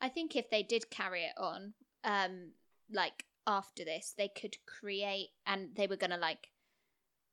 I 0.00 0.08
think 0.08 0.34
if 0.34 0.50
they 0.50 0.62
did 0.62 0.90
carry 0.90 1.22
it 1.24 1.34
on, 1.36 1.74
um, 2.04 2.52
like 2.92 3.24
after 3.46 3.84
this, 3.84 4.14
they 4.16 4.28
could 4.28 4.56
create, 4.66 5.30
and 5.46 5.70
they 5.76 5.86
were 5.86 5.96
gonna 5.96 6.18
like, 6.18 6.48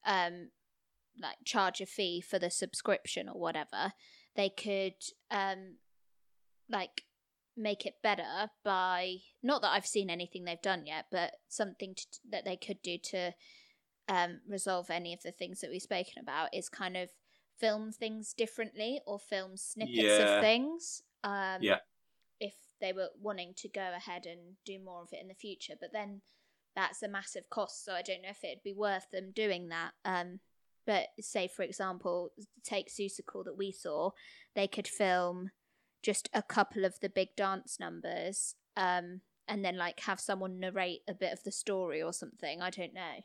um, 0.06 0.50
like 1.20 1.38
charge 1.46 1.82
a 1.82 1.86
fee 1.86 2.22
for 2.22 2.40
the 2.40 2.50
subscription 2.50 3.30
or 3.30 3.40
whatever. 3.40 3.94
They 4.36 4.50
could, 4.50 4.96
um, 5.32 5.78
like 6.70 7.04
make 7.60 7.86
it 7.86 7.96
better 8.02 8.50
by 8.64 9.18
not 9.44 9.62
that 9.62 9.72
I've 9.72 9.86
seen 9.86 10.10
anything 10.10 10.46
they've 10.46 10.62
done 10.62 10.86
yet, 10.86 11.06
but 11.12 11.34
something 11.50 11.94
to, 11.96 12.06
that 12.32 12.46
they 12.46 12.56
could 12.56 12.82
do 12.82 12.98
to 12.98 13.34
um, 14.08 14.40
resolve 14.48 14.90
any 14.90 15.14
of 15.14 15.22
the 15.22 15.32
things 15.32 15.60
that 15.62 15.70
we've 15.70 15.82
spoken 15.82 16.22
about 16.22 16.50
is 16.54 16.70
kind 16.70 16.98
of 16.98 17.10
film 17.60 17.92
things 17.92 18.34
differently 18.34 19.02
or 19.06 19.20
film 19.20 19.58
snippets 19.58 19.98
Yeah. 19.98 20.38
of 20.38 20.42
things. 20.42 21.04
Um, 21.24 21.62
Yeah. 21.62 21.80
If 22.40 22.56
they 22.80 22.94
were 22.94 23.10
wanting 23.22 23.54
to 23.58 23.68
go 23.68 23.92
ahead 23.94 24.26
and 24.26 24.56
do 24.66 24.80
more 24.80 25.02
of 25.02 25.10
it 25.12 25.22
in 25.22 25.28
the 25.28 25.34
future, 25.34 25.74
but 25.80 25.92
then 25.92 26.22
that's 26.76 27.04
a 27.04 27.10
massive 27.10 27.50
cost, 27.50 27.84
so 27.84 27.94
I 27.94 28.02
don't 28.02 28.22
know 28.22 28.30
if 28.30 28.44
it'd 28.44 28.64
be 28.64 28.74
worth 28.74 29.12
them 29.12 29.32
doing 29.36 29.68
that. 29.70 29.92
Um, 30.06 30.40
but 30.86 31.08
say, 31.20 31.50
for 31.50 31.64
example, 31.64 32.32
take 32.64 32.90
Seussical 32.90 33.44
that 33.44 33.58
we 33.58 33.72
saw, 33.74 34.12
they 34.56 34.68
could 34.68 34.88
film 34.88 35.52
just 36.02 36.30
a 36.34 36.42
couple 36.42 36.86
of 36.86 37.00
the 37.00 37.10
big 37.10 37.36
dance 37.36 37.80
numbers 37.80 38.56
um, 38.78 39.22
and 39.48 39.64
then 39.66 39.78
like 39.78 40.02
have 40.02 40.20
someone 40.20 40.60
narrate 40.60 41.02
a 41.08 41.14
bit 41.14 41.34
of 41.34 41.44
the 41.44 41.52
story 41.52 42.02
or 42.02 42.14
something. 42.14 42.62
I 42.62 42.70
don't 42.70 42.94
know. 42.94 43.24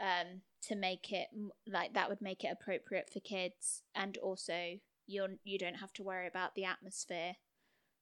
Um, 0.00 0.42
to 0.62 0.76
make 0.76 1.12
it 1.12 1.28
like 1.66 1.94
that 1.94 2.08
would 2.08 2.20
make 2.20 2.44
it 2.44 2.52
appropriate 2.52 3.10
for 3.12 3.18
kids, 3.20 3.82
and 3.94 4.16
also 4.18 4.78
you're 5.06 5.28
you 5.42 5.58
don't 5.58 5.76
have 5.76 5.92
to 5.94 6.04
worry 6.04 6.28
about 6.28 6.54
the 6.54 6.64
atmosphere. 6.64 7.34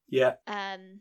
Yeah, 0.08 0.34
Um, 0.46 1.00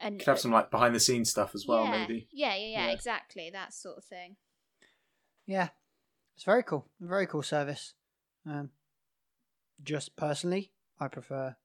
and 0.00 0.18
could 0.18 0.28
have 0.28 0.38
some 0.38 0.52
like 0.52 0.70
behind 0.70 0.94
the 0.94 1.00
scenes 1.00 1.30
stuff 1.30 1.54
as 1.54 1.66
well, 1.66 1.84
yeah, 1.84 1.90
maybe. 1.98 2.28
Yeah, 2.30 2.54
yeah, 2.56 2.66
yeah, 2.66 2.86
Yeah. 2.86 2.92
exactly 2.92 3.50
that 3.50 3.72
sort 3.72 3.98
of 3.98 4.04
thing. 4.04 4.36
Yeah, 5.46 5.70
it's 6.36 6.44
very 6.44 6.62
cool. 6.62 6.86
Very 7.00 7.26
cool 7.26 7.42
service. 7.42 7.94
Um, 8.46 8.70
just 9.82 10.14
personally, 10.16 10.72
I 11.00 11.08
prefer 11.08 11.56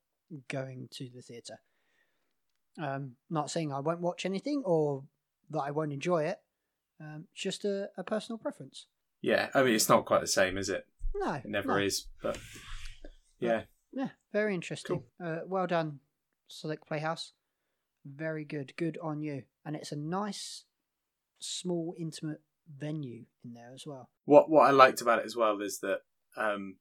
going 0.49 0.89
to 0.93 1.09
the 1.13 1.21
theatre. 1.21 1.59
Um, 2.81 3.11
not 3.29 3.51
saying 3.51 3.71
I 3.71 3.79
won't 3.79 4.01
watch 4.01 4.25
anything 4.25 4.63
or 4.65 5.03
that 5.51 5.61
I 5.61 5.71
won't 5.71 5.93
enjoy 5.93 6.23
it. 6.25 6.39
Um, 6.99 7.25
just 7.35 7.65
a, 7.65 7.89
a 7.97 8.03
personal 8.03 8.37
preference. 8.37 8.87
Yeah, 9.21 9.49
I 9.53 9.63
mean 9.63 9.75
it's 9.75 9.89
not 9.89 10.05
quite 10.05 10.21
the 10.21 10.27
same, 10.27 10.57
is 10.57 10.69
it? 10.69 10.85
No, 11.15 11.33
It 11.33 11.45
never 11.45 11.79
no. 11.79 11.85
is, 11.85 12.07
but 12.21 12.37
yeah, 13.39 13.63
Yeah, 13.91 14.09
very 14.31 14.55
interesting. 14.55 15.03
Uh, 15.23 15.39
well 15.45 15.67
done, 15.67 15.99
Southwark 16.47 16.87
Playhouse. 16.87 17.33
Very 18.05 18.43
good. 18.45 18.73
Good 18.77 18.97
on 19.01 19.21
you. 19.21 19.43
And 19.65 19.75
it's 19.75 19.91
a 19.91 19.95
nice, 19.95 20.63
small, 21.39 21.93
intimate 21.97 22.41
venue 22.77 23.25
in 23.45 23.53
there 23.53 23.71
as 23.73 23.85
well. 23.85 24.09
what 24.25 24.49
what 24.49 24.65
I 24.67 24.71
liked 24.71 25.01
about 25.01 25.19
it 25.19 25.25
as 25.25 25.35
well 25.35 25.61
is 25.61 25.79
that 25.79 25.99
um, 26.35 26.77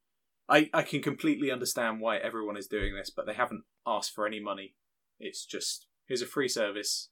I 0.48 0.68
I 0.72 0.82
can 0.82 1.02
completely 1.02 1.50
understand 1.50 2.00
why 2.00 2.16
everyone 2.18 2.56
is 2.56 2.66
doing 2.66 2.94
this, 2.94 3.10
but 3.10 3.26
they 3.26 3.34
haven't 3.34 3.64
asked 3.86 4.14
for 4.14 4.26
any 4.26 4.40
money. 4.40 4.74
It's 5.18 5.44
just 5.44 5.86
here's 6.06 6.22
a 6.22 6.26
free 6.26 6.48
service. 6.48 7.10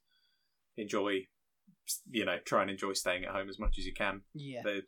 Enjoy, 0.77 1.27
you 2.09 2.25
know, 2.25 2.37
try 2.45 2.61
and 2.61 2.71
enjoy 2.71 2.93
staying 2.93 3.25
at 3.25 3.31
home 3.31 3.49
as 3.49 3.59
much 3.59 3.77
as 3.77 3.85
you 3.85 3.93
can. 3.93 4.21
Yeah. 4.33 4.61
They 4.63 4.81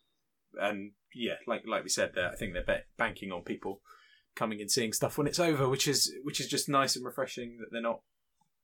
and 0.60 0.92
yeah, 1.14 1.36
like 1.48 1.64
like 1.68 1.84
we 1.84 1.90
said, 1.90 2.12
there 2.16 2.30
I 2.30 2.36
think 2.36 2.54
they're 2.54 2.64
ba- 2.64 2.84
banking 2.98 3.32
on 3.32 3.44
people 3.44 3.82
coming 4.36 4.62
and 4.62 4.72
seeing 4.72 4.94
stuff 4.94 5.18
when 5.18 5.28
it's 5.28 5.40
over, 5.40 5.68
which 5.70 5.88
is 5.88 6.14
which 6.24 6.40
is 6.40 6.48
just 6.48 6.70
nice 6.70 6.96
and 6.96 7.06
refreshing 7.06 7.58
that 7.60 7.68
they're 7.72 7.82
not 7.82 8.02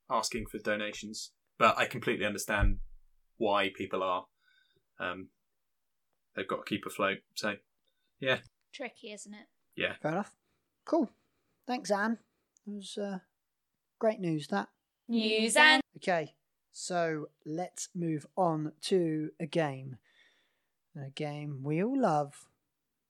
asking 0.09 0.47
for 0.47 0.57
donations. 0.59 1.31
But 1.57 1.77
I 1.77 1.85
completely 1.85 2.25
understand 2.25 2.77
why 3.37 3.71
people 3.75 4.03
are. 4.03 4.25
Um, 4.99 5.29
they've 6.35 6.47
got 6.47 6.65
to 6.65 6.69
keep 6.69 6.85
afloat. 6.85 7.19
So 7.35 7.55
yeah. 8.19 8.39
Tricky, 8.73 9.11
isn't 9.13 9.33
it? 9.33 9.47
Yeah, 9.79 9.93
Fair 10.01 10.11
enough. 10.11 10.35
Cool. 10.85 11.09
Thanks, 11.67 11.89
Anne. 11.91 12.17
It 12.67 12.71
was 12.75 12.97
uh, 12.97 13.19
great 13.99 14.19
news, 14.19 14.47
that. 14.47 14.67
News 15.07 15.55
and 15.55 15.81
Okay, 15.97 16.33
so 16.71 17.29
let's 17.45 17.89
move 17.95 18.25
on 18.37 18.73
to 18.81 19.31
a 19.39 19.45
game. 19.45 19.97
A 20.95 21.09
game 21.11 21.61
we 21.63 21.83
all 21.83 21.99
love, 21.99 22.45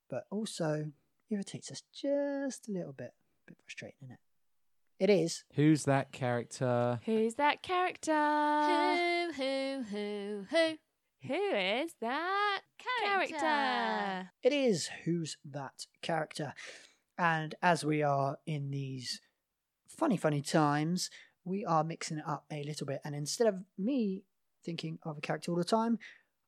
but 0.09 0.25
also 0.29 0.91
irritates 1.29 1.71
us 1.71 1.83
just 1.93 2.67
a 2.69 2.71
little 2.71 2.93
bit. 2.93 3.13
A 3.47 3.51
bit 3.51 3.57
frustrating, 3.63 3.97
isn't 4.03 4.13
it? 4.13 4.19
It 4.99 5.09
is 5.09 5.43
Who's 5.55 5.85
that 5.85 6.11
character? 6.11 6.99
who's 7.05 7.35
that 7.35 7.61
character? 7.63 8.11
Who, 8.11 9.31
who, 9.33 9.83
who, 9.89 10.45
who? 10.49 10.77
Who 11.27 11.33
is 11.33 11.93
that 11.99 12.61
character? 12.77 14.31
It 14.41 14.53
is 14.53 14.89
Who's 15.03 15.35
That 15.43 15.85
Character? 16.01 16.53
And 17.17 17.55
as 17.61 17.83
we 17.83 18.01
are 18.01 18.37
in 18.45 18.71
these 18.71 19.19
funny, 19.87 20.15
funny 20.15 20.41
times, 20.41 21.09
we 21.43 21.65
are 21.65 21.83
mixing 21.83 22.19
it 22.19 22.23
up 22.25 22.45
a 22.49 22.63
little 22.63 22.87
bit. 22.87 23.01
And 23.03 23.13
instead 23.15 23.47
of 23.47 23.55
me 23.77 24.23
thinking 24.63 24.99
of 25.03 25.17
a 25.17 25.21
character 25.21 25.51
all 25.51 25.57
the 25.57 25.65
time, 25.65 25.99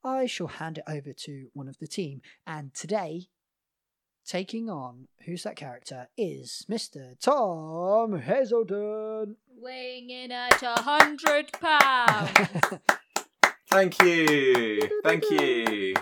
I 0.06 0.26
shall 0.26 0.48
hand 0.48 0.78
it 0.78 0.86
over 0.88 1.12
to 1.12 1.48
one 1.54 1.68
of 1.68 1.78
the 1.80 1.88
team. 1.88 2.22
And 2.48 2.74
today, 2.74 3.28
taking 4.26 4.70
on 4.70 5.10
Who's 5.26 5.44
That 5.44 5.58
Character 5.58 6.08
is 6.18 6.66
Mr. 6.72 7.20
Tom 7.20 8.18
Hazelton. 8.20 9.36
Weighing 9.60 10.10
in 10.10 10.32
at 10.32 10.64
a 10.64 10.82
hundred 10.82 11.52
pounds. 11.52 12.80
thank 13.72 14.02
you, 14.04 14.90
thank 15.04 15.30
you, 15.32 15.96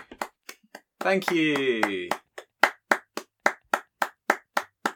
thank 1.00 1.30
you, 1.30 2.08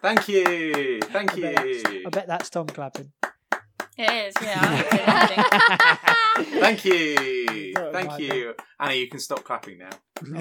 thank 0.02 0.28
you, 0.28 1.00
thank 1.02 1.32
I 1.32 1.40
bet, 1.40 1.66
you, 1.66 2.02
I 2.06 2.10
bet 2.10 2.26
that's 2.26 2.50
Tom 2.50 2.66
clapping. 2.66 3.12
It 3.96 4.10
is, 4.10 4.34
yeah. 4.42 4.82
Thank 6.60 6.84
you, 6.84 7.72
Don't 7.76 7.92
thank 7.92 8.08
mind 8.08 8.22
you, 8.24 8.54
Anna. 8.80 8.94
You 8.94 9.08
can 9.08 9.20
stop 9.20 9.44
clapping 9.44 9.78
now. 9.78 9.90
No, 10.22 10.40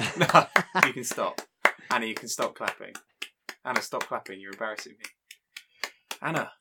you 0.87 0.93
can 0.93 1.03
stop. 1.03 1.39
Anna, 1.91 2.07
you 2.07 2.15
can 2.15 2.27
stop 2.29 2.55
clapping. 2.55 2.93
Anna, 3.63 3.79
stop 3.79 4.07
clapping. 4.07 4.39
You're 4.39 4.53
embarrassing 4.53 4.93
me. 4.93 5.05
Anna. 6.19 6.51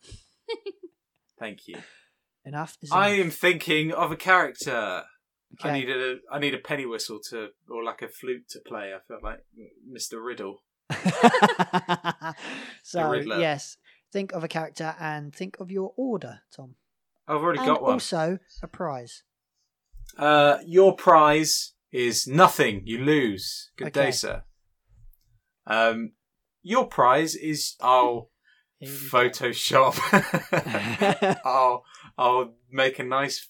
Thank 1.40 1.66
you. 1.66 1.76
Enough 2.44 2.76
is 2.82 2.92
I 2.92 3.08
enough. 3.08 3.24
am 3.24 3.30
thinking 3.30 3.92
of 3.92 4.12
a 4.12 4.16
character. 4.16 5.04
I 5.62 5.68
Okay. 5.68 5.80
need 5.80 5.90
a 5.90 6.16
I 6.30 6.38
need 6.38 6.54
a 6.54 6.58
penny 6.58 6.86
whistle 6.86 7.20
to 7.30 7.48
or 7.68 7.84
like 7.84 8.02
a 8.02 8.08
flute 8.08 8.48
to 8.50 8.60
play. 8.60 8.92
I 8.94 8.98
feel 9.06 9.18
like 9.22 9.40
Mr. 9.90 10.24
Riddle. 10.24 10.62
so 12.82 13.12
yes, 13.12 13.76
think 14.12 14.32
of 14.32 14.44
a 14.44 14.48
character 14.48 14.94
and 15.00 15.34
think 15.34 15.56
of 15.60 15.70
your 15.70 15.92
order, 15.96 16.40
Tom, 16.54 16.74
I've 17.28 17.36
already 17.42 17.58
and 17.60 17.66
got 17.68 17.82
one. 17.82 17.92
also 17.94 18.38
a 18.62 18.66
prize. 18.68 19.22
Uh, 20.18 20.58
your 20.66 20.94
prize 20.96 21.72
is 21.90 22.26
nothing. 22.26 22.82
You 22.84 22.98
lose. 23.04 23.70
Good 23.76 23.88
Okay. 23.88 24.06
day, 24.06 24.10
sir. 24.10 24.42
Um, 25.66 26.12
your 26.62 26.86
prize 26.86 27.34
is 27.34 27.76
I'll 27.80 28.30
Here 28.78 28.90
we. 28.90 28.96
Photoshop. 29.08 29.96
I'll 31.44 31.84
I'll 32.18 32.54
make 32.70 32.98
a 32.98 33.04
nice 33.04 33.48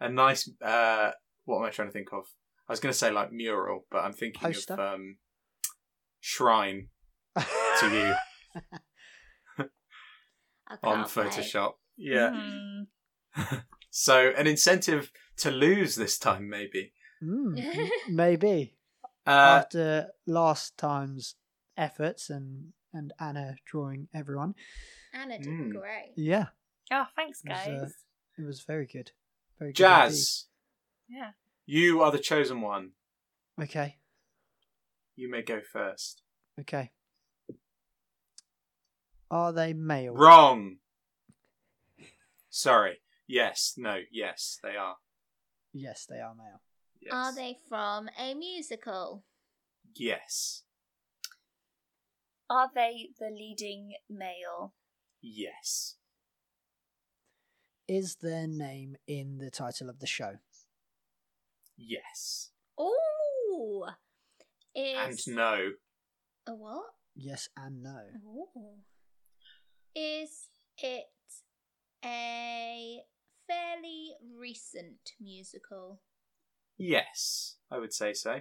a 0.00 0.08
nice 0.08 0.48
uh 0.62 1.10
what 1.44 1.58
am 1.58 1.64
I 1.64 1.70
trying 1.70 1.88
to 1.88 1.92
think 1.92 2.12
of? 2.12 2.24
I 2.68 2.72
was 2.72 2.80
going 2.80 2.92
to 2.92 2.98
say 2.98 3.10
like 3.10 3.32
mural, 3.32 3.86
but 3.90 3.98
I'm 4.04 4.12
thinking 4.12 4.40
Poster? 4.52 4.74
of 4.74 4.80
um 4.80 5.16
shrine 6.20 6.88
to 7.36 7.88
you 7.90 8.14
on 10.82 11.04
can't 11.04 11.16
wait. 11.16 11.26
Photoshop. 11.32 11.72
Yeah. 11.96 12.30
Hmm. 13.34 13.54
So 13.92 14.32
an 14.36 14.46
incentive 14.46 15.10
to 15.38 15.50
lose 15.50 15.96
this 15.96 16.16
time 16.16 16.48
maybe. 16.48 16.92
Mm, 17.20 17.60
maybe 18.08 18.76
Uh 19.26 19.30
after 19.58 20.06
last 20.28 20.78
time's 20.78 21.34
efforts 21.76 22.30
and 22.30 22.72
and 22.92 23.12
Anna 23.18 23.56
drawing 23.66 24.06
everyone. 24.14 24.54
Anna 25.12 25.38
did 25.38 25.48
Mm. 25.48 25.72
great. 25.72 26.12
Yeah, 26.16 26.46
Oh, 26.92 27.06
thanks, 27.16 27.40
It 27.44 27.48
was, 27.50 27.58
guys. 27.58 27.82
uh, 27.82 28.42
it 28.42 28.46
was 28.46 28.60
very 28.62 28.86
good. 28.86 29.10
Very 29.58 29.72
good 29.72 29.82
indeed. 29.82 29.94
Jazz, 30.08 30.46
yeah. 31.10 31.30
you 31.66 32.00
are 32.02 32.10
the 32.12 32.18
chosen 32.18 32.60
one. 32.60 32.92
Okay, 33.60 33.96
You 35.16 35.30
may 35.30 35.42
go 35.42 35.60
first. 35.60 36.22
okay. 36.58 36.92
Are 39.30 39.52
they 39.52 39.72
male? 39.74 40.14
Wrong. 40.14 40.76
Sorry. 42.48 43.00
Yes. 43.28 43.74
No. 43.76 43.98
Yes, 44.10 44.58
they 44.62 44.74
are. 44.76 44.96
Yes, 45.72 46.04
they 46.08 46.18
are 46.18 46.34
male. 46.34 46.60
Yes. 47.00 47.12
Are 47.14 47.32
they 47.34 47.56
from 47.68 48.08
a 48.18 48.34
musical? 48.34 49.22
Yes. 49.94 50.64
Are 52.48 52.70
they 52.74 53.10
the 53.20 53.30
leading 53.30 53.92
male? 54.08 54.74
Yes. 55.22 55.94
Is 57.86 58.16
their 58.16 58.48
name 58.48 58.96
in 59.06 59.38
the 59.38 59.50
title 59.50 59.88
of 59.88 60.00
the 60.00 60.06
show? 60.08 60.38
Yes. 61.82 62.50
Ooh. 62.80 63.84
Is 64.74 65.26
And 65.26 65.36
no. 65.36 65.70
a 66.46 66.54
what? 66.54 66.84
Yes 67.16 67.48
and 67.56 67.82
no. 67.82 67.98
Ooh. 68.26 68.78
Is 69.94 70.48
it 70.78 71.06
a 72.04 72.98
fairly 73.46 74.12
recent 74.38 75.12
musical? 75.20 76.02
Yes, 76.78 77.56
I 77.70 77.78
would 77.78 77.92
say 77.92 78.12
so. 78.12 78.40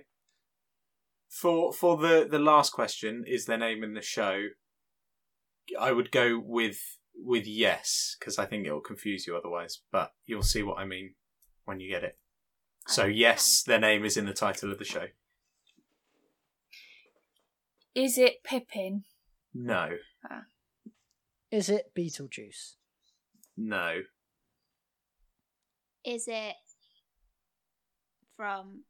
For 1.30 1.74
for 1.74 1.98
the 1.98 2.28
the 2.30 2.40
last 2.40 2.72
question, 2.72 3.24
is 3.28 3.46
their 3.46 3.58
name 3.58 3.84
in 3.84 3.94
the 3.94 4.02
show? 4.02 4.48
I 5.80 5.92
would 5.92 6.12
go 6.12 6.40
with 6.44 6.98
with 7.16 7.46
yes 7.48 8.16
because 8.20 8.38
I 8.40 8.46
think 8.46 8.66
it 8.66 8.72
will 8.72 8.80
confuse 8.82 9.28
you 9.28 9.36
otherwise. 9.36 9.80
But 9.92 10.14
you'll 10.26 10.44
see 10.44 10.64
what 10.64 10.78
I 10.80 10.86
mean 10.86 11.16
when 11.66 11.80
you 11.80 11.90
get 11.90 12.04
it. 12.04 12.18
So 12.88 13.06
yes, 13.06 13.64
their 13.64 13.80
name 13.80 14.04
is 14.04 14.18
in 14.18 14.26
the 14.26 14.34
title 14.34 14.72
of 14.72 14.80
the 14.80 14.86
show. 14.86 15.06
Is 17.96 18.18
it 18.18 18.44
Pippin? 18.44 19.04
No, 19.54 19.90
Is 21.52 21.70
it 21.70 21.92
Beetlejuice? 21.98 22.76
no, 23.58 24.02
Is 26.06 26.28
it 26.28 26.56
from 28.38 28.84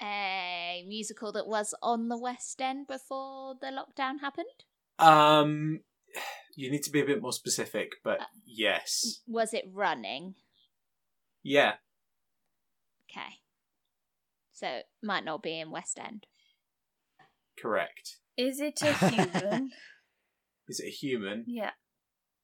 a 0.00 0.84
musical 0.88 1.32
that 1.32 1.46
was 1.46 1.74
on 1.82 2.08
the 2.08 2.16
West 2.18 2.60
End 2.62 2.86
before 2.86 3.56
the 3.60 3.66
lockdown 3.66 4.20
happened? 4.20 4.46
Um, 4.98 5.80
you 6.56 6.70
need 6.70 6.82
to 6.84 6.90
be 6.90 7.00
a 7.00 7.04
bit 7.06 7.20
more 7.20 7.32
specific, 7.32 7.96
but 8.02 8.20
yes, 8.46 9.20
Was 9.26 9.52
it 9.52 9.64
running? 9.72 10.34
Yeah, 11.48 11.74
Okay. 13.10 13.36
So 14.52 14.66
it 14.66 14.86
might 15.02 15.24
not 15.24 15.42
be 15.42 15.58
in 15.60 15.70
West 15.70 15.98
End. 15.98 16.26
correct. 17.58 18.16
Is 18.36 18.60
it 18.60 18.82
a 18.82 18.92
human? 19.10 19.70
Is 20.68 20.80
it 20.80 20.88
a 20.88 20.90
human? 20.90 21.44
yeah. 21.46 21.70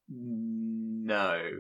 No. 0.09 1.51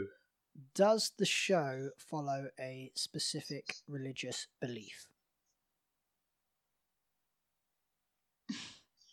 Does 0.74 1.12
the 1.18 1.26
show 1.26 1.90
follow 1.98 2.48
a 2.60 2.90
specific 2.94 3.76
religious 3.88 4.46
belief? 4.60 5.06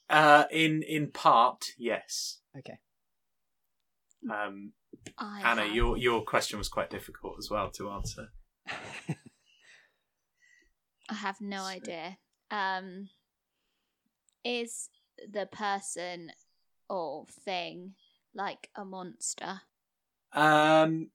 Uh, 0.10 0.46
in 0.52 0.82
in 0.84 1.12
part, 1.12 1.66
yes. 1.78 2.40
Okay. 2.58 2.80
Um, 4.30 4.74
I 5.18 5.42
Anna, 5.44 5.64
have- 5.66 5.76
your 5.76 5.98
your 5.98 6.24
question 6.24 6.58
was 6.60 6.70
quite 6.70 6.90
difficult 6.90 7.36
as 7.40 7.50
well 7.50 7.70
to 7.72 7.90
answer. 7.92 8.28
I 11.10 11.14
have 11.14 11.42
no 11.42 11.60
So- 11.60 11.66
idea. 11.66 12.18
Um, 12.52 13.10
is 14.44 14.90
the 15.28 15.46
person 15.46 16.32
or 16.90 17.26
thing 17.28 17.96
like 18.34 18.70
a 18.76 18.86
monster? 18.86 19.62
Um, 20.32 21.12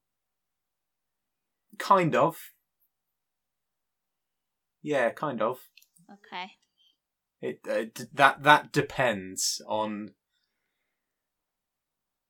kind 1.78 2.14
of. 2.14 2.36
Yeah, 4.82 5.10
kind 5.10 5.40
of. 5.40 5.60
Okay. 6.12 6.52
It 7.40 7.60
uh, 7.68 7.84
d- 7.94 8.04
that 8.12 8.42
that 8.42 8.72
depends 8.72 9.60
on 9.66 10.14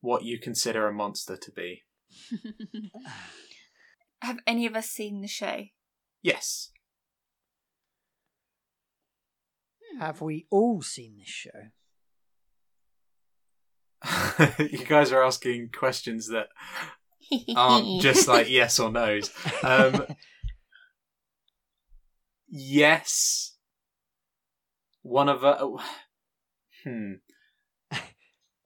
what 0.05 0.23
you 0.23 0.39
consider 0.39 0.87
a 0.87 0.93
monster 0.93 1.35
to 1.35 1.51
be. 1.51 1.83
Have 4.21 4.39
any 4.47 4.65
of 4.65 4.75
us 4.75 4.89
seen 4.89 5.21
the 5.21 5.27
show? 5.27 5.65
Yes. 6.21 6.71
Have 9.99 10.21
we 10.21 10.47
all 10.49 10.81
seen 10.81 11.17
this 11.17 11.27
show? 11.27 11.49
you 14.59 14.85
guys 14.85 15.11
are 15.11 15.23
asking 15.23 15.69
questions 15.77 16.29
that 16.29 16.47
aren't 17.55 18.01
just 18.01 18.27
like 18.27 18.49
yes 18.49 18.79
or 18.79 18.91
no's. 18.91 19.31
Um, 19.63 20.05
yes. 22.49 23.55
One 25.01 25.29
of 25.29 25.43
uh, 25.43 25.67
hmm. 26.83 27.13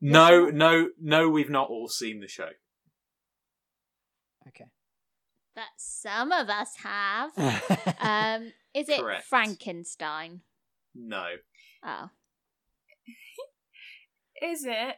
No, 0.01 0.45
no, 0.45 0.89
no. 1.01 1.29
We've 1.29 1.49
not 1.49 1.69
all 1.69 1.87
seen 1.87 2.19
the 2.21 2.27
show. 2.27 2.49
Okay. 4.47 4.65
But 5.55 5.65
some 5.77 6.31
of 6.31 6.49
us 6.49 6.75
have. 6.83 7.31
Um, 8.01 8.53
is 8.73 8.87
it 8.87 9.01
Correct. 9.01 9.25
Frankenstein? 9.25 10.41
No. 10.95 11.25
Oh, 11.83 12.09
Is 14.41 14.63
it 14.65 14.95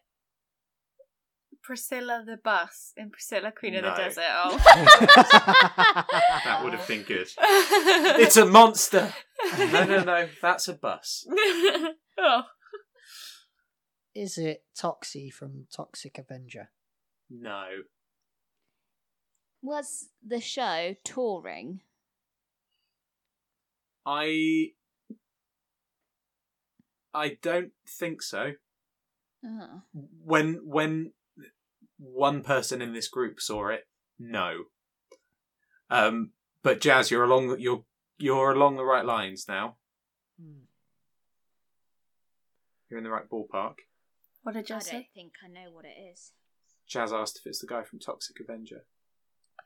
Priscilla 1.63 2.23
the 2.25 2.37
bus 2.37 2.93
in 2.95 3.09
Priscilla 3.09 3.51
Queen 3.51 3.75
of 3.75 3.83
the 3.83 3.91
Desert? 3.91 4.23
Oh. 4.27 4.57
That 6.43 6.61
would 6.63 6.73
have 6.73 6.87
been 6.87 7.03
good. 7.03 7.27
It's 7.37 8.37
a 8.37 8.45
monster. 8.45 9.13
No, 9.57 9.83
no, 9.85 10.03
no. 10.03 10.27
That's 10.41 10.67
a 10.67 10.73
bus. 10.73 11.25
oh. 12.17 12.43
Is 14.13 14.37
it 14.37 14.63
Toxie 14.77 15.31
from 15.31 15.67
Toxic 15.73 16.17
Avenger? 16.17 16.69
No. 17.29 17.65
was 19.61 20.09
the 20.25 20.41
show 20.41 20.95
touring? 21.03 21.81
I. 24.05 24.71
I 27.13 27.37
don't 27.41 27.71
think 27.87 28.21
so. 28.21 28.53
Oh. 29.43 29.81
when 30.23 30.59
when 30.63 31.13
one 31.97 32.43
person 32.43 32.81
in 32.81 32.93
this 32.93 33.07
group 33.07 33.41
saw 33.41 33.69
it, 33.69 33.87
no. 34.19 34.65
Um, 35.89 36.31
but 36.63 36.79
Jazz, 36.79 37.11
you're 37.11 37.23
along 37.23 37.57
you're 37.59 37.83
you're 38.17 38.51
along 38.51 38.77
the 38.77 38.85
right 38.85 39.05
lines 39.05 39.45
now. 39.47 39.77
Hmm. 40.39 40.65
You're 42.89 42.97
in 42.97 43.03
the 43.03 43.09
right 43.09 43.29
ballpark. 43.29 43.75
What 44.43 44.53
did 44.53 44.59
I 44.59 44.61
you 44.61 44.79
don't 44.79 44.83
say? 44.83 45.09
think 45.13 45.33
I 45.43 45.47
know 45.47 45.71
what 45.71 45.85
it 45.85 45.95
is. 46.11 46.31
Jazz 46.87 47.13
asked 47.13 47.37
if 47.39 47.45
it's 47.47 47.59
the 47.61 47.67
guy 47.67 47.83
from 47.83 47.99
Toxic 47.99 48.37
Avenger. 48.39 48.85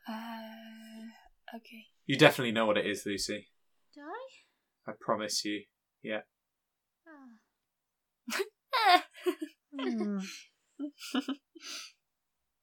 Uh, 0.08 1.10
okay. 1.56 1.86
You 2.06 2.16
definitely 2.16 2.52
know 2.52 2.66
what 2.66 2.78
it 2.78 2.86
is, 2.86 3.04
Lucy. 3.06 3.48
Do 3.94 4.00
I? 4.02 4.90
I 4.90 4.94
promise 5.00 5.44
you. 5.44 5.62
Yeah. 6.02 6.20
Ah. 7.08 9.02
Hmm. 9.78 10.18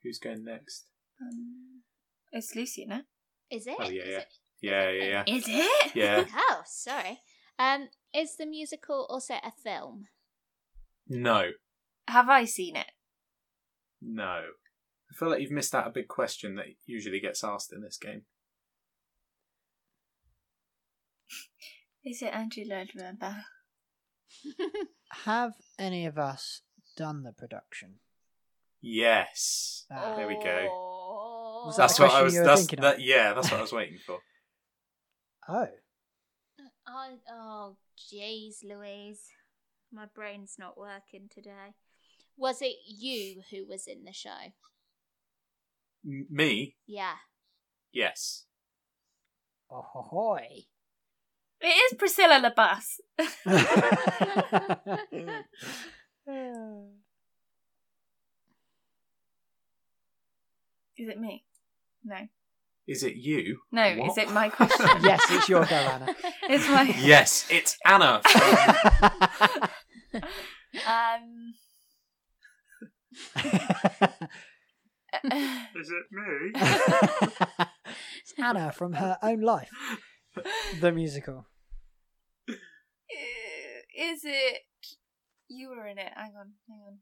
Who's 0.04 0.20
going 0.20 0.44
next? 0.46 0.86
um, 1.22 1.82
it's 2.32 2.56
Lucy, 2.56 2.86
no? 2.88 3.02
Is 3.52 3.68
it? 3.68 3.76
Oh, 3.80 3.90
yeah, 3.90 4.02
Is 4.04 4.10
yeah. 4.10 4.18
it? 4.18 4.28
Yeah, 4.62 4.90
yeah, 4.90 5.04
yeah. 5.04 5.24
Is 5.36 5.46
it? 5.48 5.96
Yeah. 5.96 6.26
Oh, 6.36 6.62
sorry. 6.66 7.20
Um, 7.60 7.90
is 8.14 8.36
the 8.38 8.46
musical 8.46 9.06
also 9.10 9.36
a 9.36 9.52
film? 9.64 10.08
No. 11.08 11.50
Have 12.08 12.30
I 12.30 12.46
seen 12.46 12.76
it? 12.76 12.92
No. 14.02 14.24
I 15.12 15.16
feel 15.18 15.30
like 15.30 15.42
you've 15.42 15.52
missed 15.52 15.76
out 15.76 15.88
a 15.88 15.92
big 15.92 16.08
question 16.08 16.56
that 16.56 16.66
usually 16.86 17.20
gets 17.20 17.44
asked 17.44 17.72
in 17.74 17.82
this 17.82 17.98
game. 17.98 18.24
Is 22.06 22.22
it 22.22 22.34
Andrew 22.34 22.64
Lloyd 22.68 22.92
Webber? 22.96 23.38
Have 25.26 25.54
any 25.80 26.06
of 26.06 26.18
us 26.18 26.62
done 26.98 27.24
the 27.24 27.32
production? 27.32 27.96
Yes. 28.82 29.86
Ah, 29.92 30.16
There 30.16 30.28
we 30.28 30.34
go. 30.36 30.68
Oh. 30.70 31.64
Was 31.68 31.78
that 31.78 31.84
That's 31.84 31.98
the 31.98 32.04
what 32.04 32.12
I 32.12 32.20
question 32.22 32.26
was. 32.26 32.34
you 32.34 32.40
were 32.42 32.46
That's 32.48 32.62
thinking 32.62 32.80
of? 32.80 32.84
that. 32.84 33.02
Yeah, 33.02 33.34
that's 33.34 33.50
what 33.52 33.60
I 33.60 33.62
was 33.62 33.72
waiting 33.74 34.00
for. 34.06 34.18
Oh, 35.48 35.68
I, 36.86 37.10
oh, 37.32 37.78
jeez, 37.98 38.56
Louise. 38.68 39.22
My 39.94 40.06
brain's 40.14 40.56
not 40.60 40.78
working 40.78 41.30
today. 41.34 41.76
Was 42.38 42.62
it 42.62 42.76
you 42.88 43.42
who 43.52 43.66
was 43.68 43.88
in 43.88 44.04
the 44.06 44.14
show? 44.14 44.30
M- 46.06 46.28
Me? 46.30 46.76
Yeah. 46.88 47.16
Yes. 47.92 48.46
oh 49.72 49.84
hoy. 49.94 50.66
It 51.62 51.68
is 51.68 51.94
Priscilla 51.98 52.42
LaBasse. 52.42 53.00
Is 60.98 61.10
it 61.10 61.20
me? 61.20 61.44
No. 62.04 62.18
Is 62.88 63.04
it 63.04 63.16
you? 63.16 63.60
No, 63.72 63.96
What? 63.96 64.12
is 64.12 64.18
it 64.18 64.32
my 64.32 64.50
question? 64.50 64.86
yes, 65.04 65.22
it's 65.30 65.48
your 65.50 65.66
go, 65.66 65.76
Anna. 65.76 66.16
It's 66.50 66.68
my. 66.70 66.84
Yes, 67.00 67.46
it's 67.50 67.78
Anna. 67.86 68.22
From... 68.24 70.22
Um. 70.88 71.54
Is 75.76 75.92
it 75.92 76.06
me? 76.12 76.52
It's 78.22 78.34
Anna 78.44 78.72
from 78.72 78.94
her 78.94 79.18
own 79.22 79.42
life, 79.42 79.70
the 80.82 80.92
musical. 80.92 81.46
Uh, 82.50 82.54
is 83.96 84.22
it? 84.24 84.62
You 85.48 85.70
were 85.70 85.86
in 85.88 85.98
it. 86.00 86.12
Hang 86.16 86.34
on, 86.40 86.54
hang 86.68 86.82
on. 86.88 86.98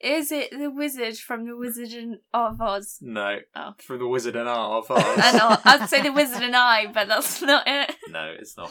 Is 0.00 0.30
it 0.30 0.50
the 0.52 0.70
wizard 0.70 1.16
from 1.16 1.46
the 1.46 1.56
Wizard 1.56 1.90
and- 1.92 2.18
of 2.32 2.60
Oz? 2.60 2.98
No. 3.00 3.38
Oh. 3.56 3.72
From 3.78 3.98
the 3.98 4.06
Wizard 4.06 4.36
and 4.36 4.48
Art 4.48 4.84
of 4.84 4.90
Oz. 4.96 5.02
I 5.18 5.32
know. 5.32 5.56
I'd 5.64 5.88
say 5.88 6.02
the 6.02 6.12
Wizard 6.12 6.42
and 6.42 6.54
I, 6.54 6.86
but 6.86 7.08
that's 7.08 7.40
not 7.42 7.64
it. 7.66 7.96
No, 8.08 8.32
it's 8.38 8.56
not. 8.56 8.70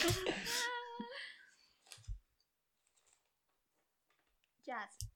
Jazz. 4.65 5.09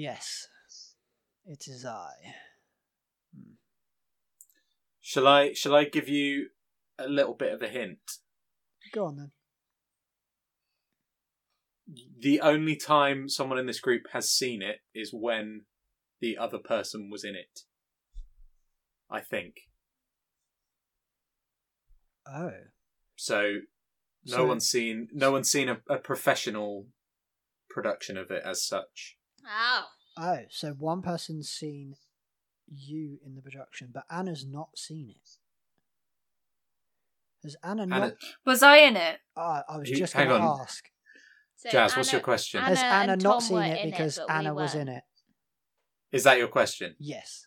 Yes, 0.00 0.46
it 1.44 1.64
is 1.66 1.84
I. 1.84 2.10
Hmm. 3.34 3.54
Shall 5.00 5.26
I? 5.26 5.54
Shall 5.54 5.74
I 5.74 5.86
give 5.86 6.08
you 6.08 6.50
a 7.00 7.08
little 7.08 7.34
bit 7.34 7.52
of 7.52 7.60
a 7.62 7.66
hint? 7.68 7.98
Go 8.92 9.06
on 9.06 9.16
then. 9.16 9.32
The 12.16 12.40
only 12.42 12.76
time 12.76 13.28
someone 13.28 13.58
in 13.58 13.66
this 13.66 13.80
group 13.80 14.02
has 14.12 14.30
seen 14.30 14.62
it 14.62 14.82
is 14.94 15.10
when 15.12 15.62
the 16.20 16.38
other 16.38 16.58
person 16.58 17.10
was 17.10 17.24
in 17.24 17.34
it. 17.34 17.62
I 19.10 19.18
think. 19.20 19.54
Oh, 22.24 22.52
So 23.16 23.62
no 24.24 24.36
So- 24.36 24.46
one's 24.46 24.68
seen 24.68 25.08
no 25.12 25.32
one's 25.32 25.50
seen 25.50 25.68
a, 25.68 25.80
a 25.90 25.98
professional 25.98 26.86
production 27.68 28.16
of 28.16 28.30
it 28.30 28.44
as 28.44 28.64
such. 28.64 29.17
Oh. 29.46 29.84
oh. 30.16 30.38
So 30.50 30.72
one 30.72 31.02
person's 31.02 31.48
seen 31.48 31.94
you 32.66 33.18
in 33.24 33.34
the 33.34 33.42
production, 33.42 33.90
but 33.92 34.04
Anna's 34.10 34.44
not 34.46 34.78
seen 34.78 35.10
it. 35.10 35.30
Has 37.44 37.56
Anna 37.62 37.86
not? 37.86 38.14
Was 38.44 38.62
I 38.62 38.78
in 38.78 38.96
it? 38.96 39.20
Ah, 39.36 39.62
I 39.68 39.78
was 39.78 39.88
You- 39.88 39.96
just 39.96 40.12
hang 40.12 40.28
going 40.28 40.42
to 40.42 40.48
on. 40.48 40.60
ask. 40.62 40.90
So 41.56 41.70
Jazz, 41.70 41.96
what's 41.96 42.12
your 42.12 42.20
question? 42.20 42.62
Has 42.62 42.78
Anna 42.78 43.12
and 43.14 43.22
not 43.22 43.32
Tom 43.34 43.40
seen 43.40 43.56
were 43.56 43.64
it 43.64 43.84
in 43.84 43.90
because 43.90 44.16
but 44.18 44.28
we 44.28 44.34
Anna 44.34 44.54
was 44.54 44.74
in 44.74 44.86
weren't. 44.86 44.98
it? 44.98 45.04
is 46.16 46.24
that 46.24 46.38
your 46.38 46.48
question? 46.48 46.94
Yes. 46.98 47.46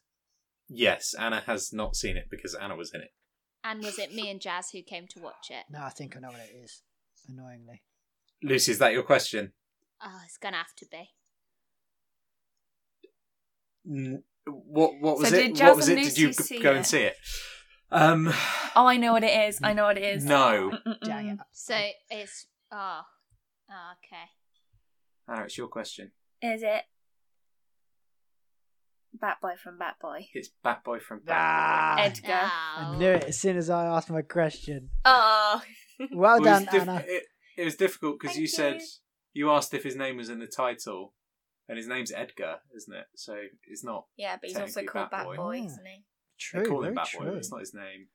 Yes, 0.68 1.14
Anna 1.18 1.42
has 1.46 1.72
not 1.74 1.96
seen 1.96 2.18
it 2.18 2.28
because 2.30 2.54
Anna 2.56 2.76
was 2.76 2.94
in 2.94 3.02
it. 3.02 3.14
And 3.64 3.84
was 3.84 4.00
it 4.00 4.14
me 4.14 4.30
and 4.30 4.42
Jazz 4.42 4.72
who 4.72 4.82
came 4.82 5.08
to 5.10 5.20
watch 5.22 5.50
it? 5.50 5.64
No, 5.70 5.82
I 5.84 5.90
think 5.90 6.16
I 6.18 6.20
know 6.20 6.30
what 6.30 6.40
it 6.40 6.56
is. 6.56 6.82
Annoyingly. 7.30 7.84
Lucy, 8.44 8.72
is 8.72 8.80
that 8.80 8.92
your 8.94 9.04
question? 9.04 9.54
Oh, 10.04 10.22
it's 10.26 10.38
gonna 10.38 10.58
have 10.58 10.76
to 10.78 10.86
be. 10.92 11.12
N- 13.90 14.24
What 14.46 14.94
what 15.00 15.20
was 15.20 15.30
So 15.30 15.36
it? 15.36 15.56
did 15.56 15.64
What 15.66 15.76
was 15.76 15.90
and 15.90 16.00
it? 16.00 16.04
Did 16.04 16.18
you 16.18 16.34
see 16.34 16.60
go 16.60 16.72
it? 16.72 16.78
and 16.78 16.86
see 16.86 17.02
it? 17.04 17.16
Um, 17.92 18.32
Oh, 18.76 18.88
I 18.88 18.98
know 18.98 19.12
what 19.12 19.24
it 19.24 19.48
is. 19.50 19.60
I 19.62 19.74
know 19.74 19.84
what 19.84 19.98
it 19.98 20.04
is. 20.04 20.24
no, 20.24 20.72
Dang 21.04 21.28
it. 21.30 21.40
So 21.52 21.76
it's 22.10 22.48
oh, 22.72 23.02
oh 23.70 23.92
okay. 23.98 24.26
Anna, 25.28 25.44
it's 25.46 25.58
your 25.58 25.68
question. 25.68 26.12
Is 26.42 26.64
it 26.64 26.84
Bat 29.14 29.38
Boy 29.42 29.54
from 29.62 29.78
Bat 29.78 29.96
Boy? 30.02 30.28
It's 30.34 30.50
Bat 30.64 30.84
Boy 30.84 31.00
from 31.00 31.22
Ah. 31.28 31.96
Bat 31.98 32.06
Edgar. 32.18 32.34
I 32.34 32.86
Oh. 32.94 32.98
knew 32.98 33.10
it 33.12 33.26
as 33.26 33.40
soon 33.40 33.58
as 33.58 33.70
I 33.70 33.86
asked 33.86 34.10
my 34.10 34.22
question. 34.22 34.90
Oh. 35.06 35.62
Well 36.14 36.40
done, 36.40 36.64
it, 36.64 36.66
was 36.66 36.74
dif- 36.74 36.82
Anna. 36.90 37.04
it, 37.08 37.24
it 37.58 37.64
was 37.66 37.76
difficult 37.76 38.20
because 38.20 38.36
Thank 38.36 38.42
you 38.42 38.48
said 38.48 38.76
you. 39.34 39.46
you 39.48 39.52
asked 39.52 39.74
if 39.74 39.84
his 39.84 39.96
name 39.96 40.18
was 40.18 40.30
in 40.30 40.40
the 40.40 40.48
title, 40.48 41.14
and 41.70 41.78
his 41.78 41.88
name's 41.88 42.12
Edgar, 42.12 42.58
isn't 42.76 42.94
it? 42.94 43.06
So 43.16 43.36
it's 43.68 43.84
not. 43.84 44.06
Yeah, 44.18 44.38
but 44.42 44.50
he's 44.50 44.58
also 44.60 44.84
called 44.84 45.10
Bat 45.12 45.12
Bat 45.12 45.26
Boy. 45.26 45.36
Boy, 45.38 45.60
Ah. 45.62 45.66
isn't 45.66 45.86
he? 45.86 46.04
True, 46.40 46.64
they 46.64 46.70
call 46.70 46.80
very 46.82 46.90
him 46.90 46.96
Bat 46.96 47.08
true. 47.08 47.20
Boy, 47.20 47.26
but 47.28 47.38
it's 47.38 47.52
not 47.52 47.60
his 47.60 47.74
name. 47.74 48.08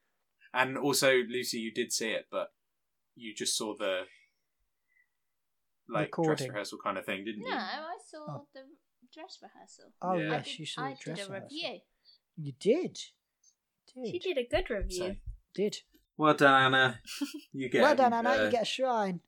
And 0.55 0.77
also, 0.79 1.13
Lucy, 1.29 1.59
you 1.59 1.73
did 1.73 1.93
see 1.93 2.11
it, 2.11 2.27
but 2.31 2.49
you 3.15 3.35
just 3.35 3.57
saw 3.57 3.77
the 3.77 4.03
like 5.89 6.11
dress 6.23 6.41
rehearsal 6.43 6.79
kind 6.83 6.99
of 6.99 7.05
thing, 7.07 7.25
didn't 7.25 7.43
No, 7.43 7.49
you? 7.49 7.55
No, 7.55 7.61
I 7.61 7.97
saw 8.05 8.19
Oh. 8.29 8.47
the 8.53 8.63
dress 9.13 9.39
rehearsal. 9.43 9.93
Oh 10.03 10.15
Yeah. 10.15 10.31
Yes, 10.31 10.45
did, 10.47 10.59
you 10.59 10.67
saw 10.67 10.83
I 10.85 10.91
the 10.95 10.99
dress 11.01 11.19
did 11.19 11.29
a 11.29 11.33
rehearsal. 11.33 11.57
review. 11.57 11.81
You 12.39 12.53
did. 12.59 12.99
Did. 13.95 14.07
She 14.13 14.19
did 14.19 14.39
a 14.39 14.45
good 14.47 14.69
review. 14.69 14.99
So, 14.99 15.17
Did. 15.55 15.77
well 16.17 16.35
done, 16.35 16.75
Anna. 16.75 17.01
You 17.53 17.69
get 17.71 17.83
well 17.83 17.95
done, 17.97 18.13
Anna. 18.13 18.31
uh, 18.31 18.45
you 18.45 18.51
get 18.51 18.63
a 18.63 18.67
shrine. 18.67 19.21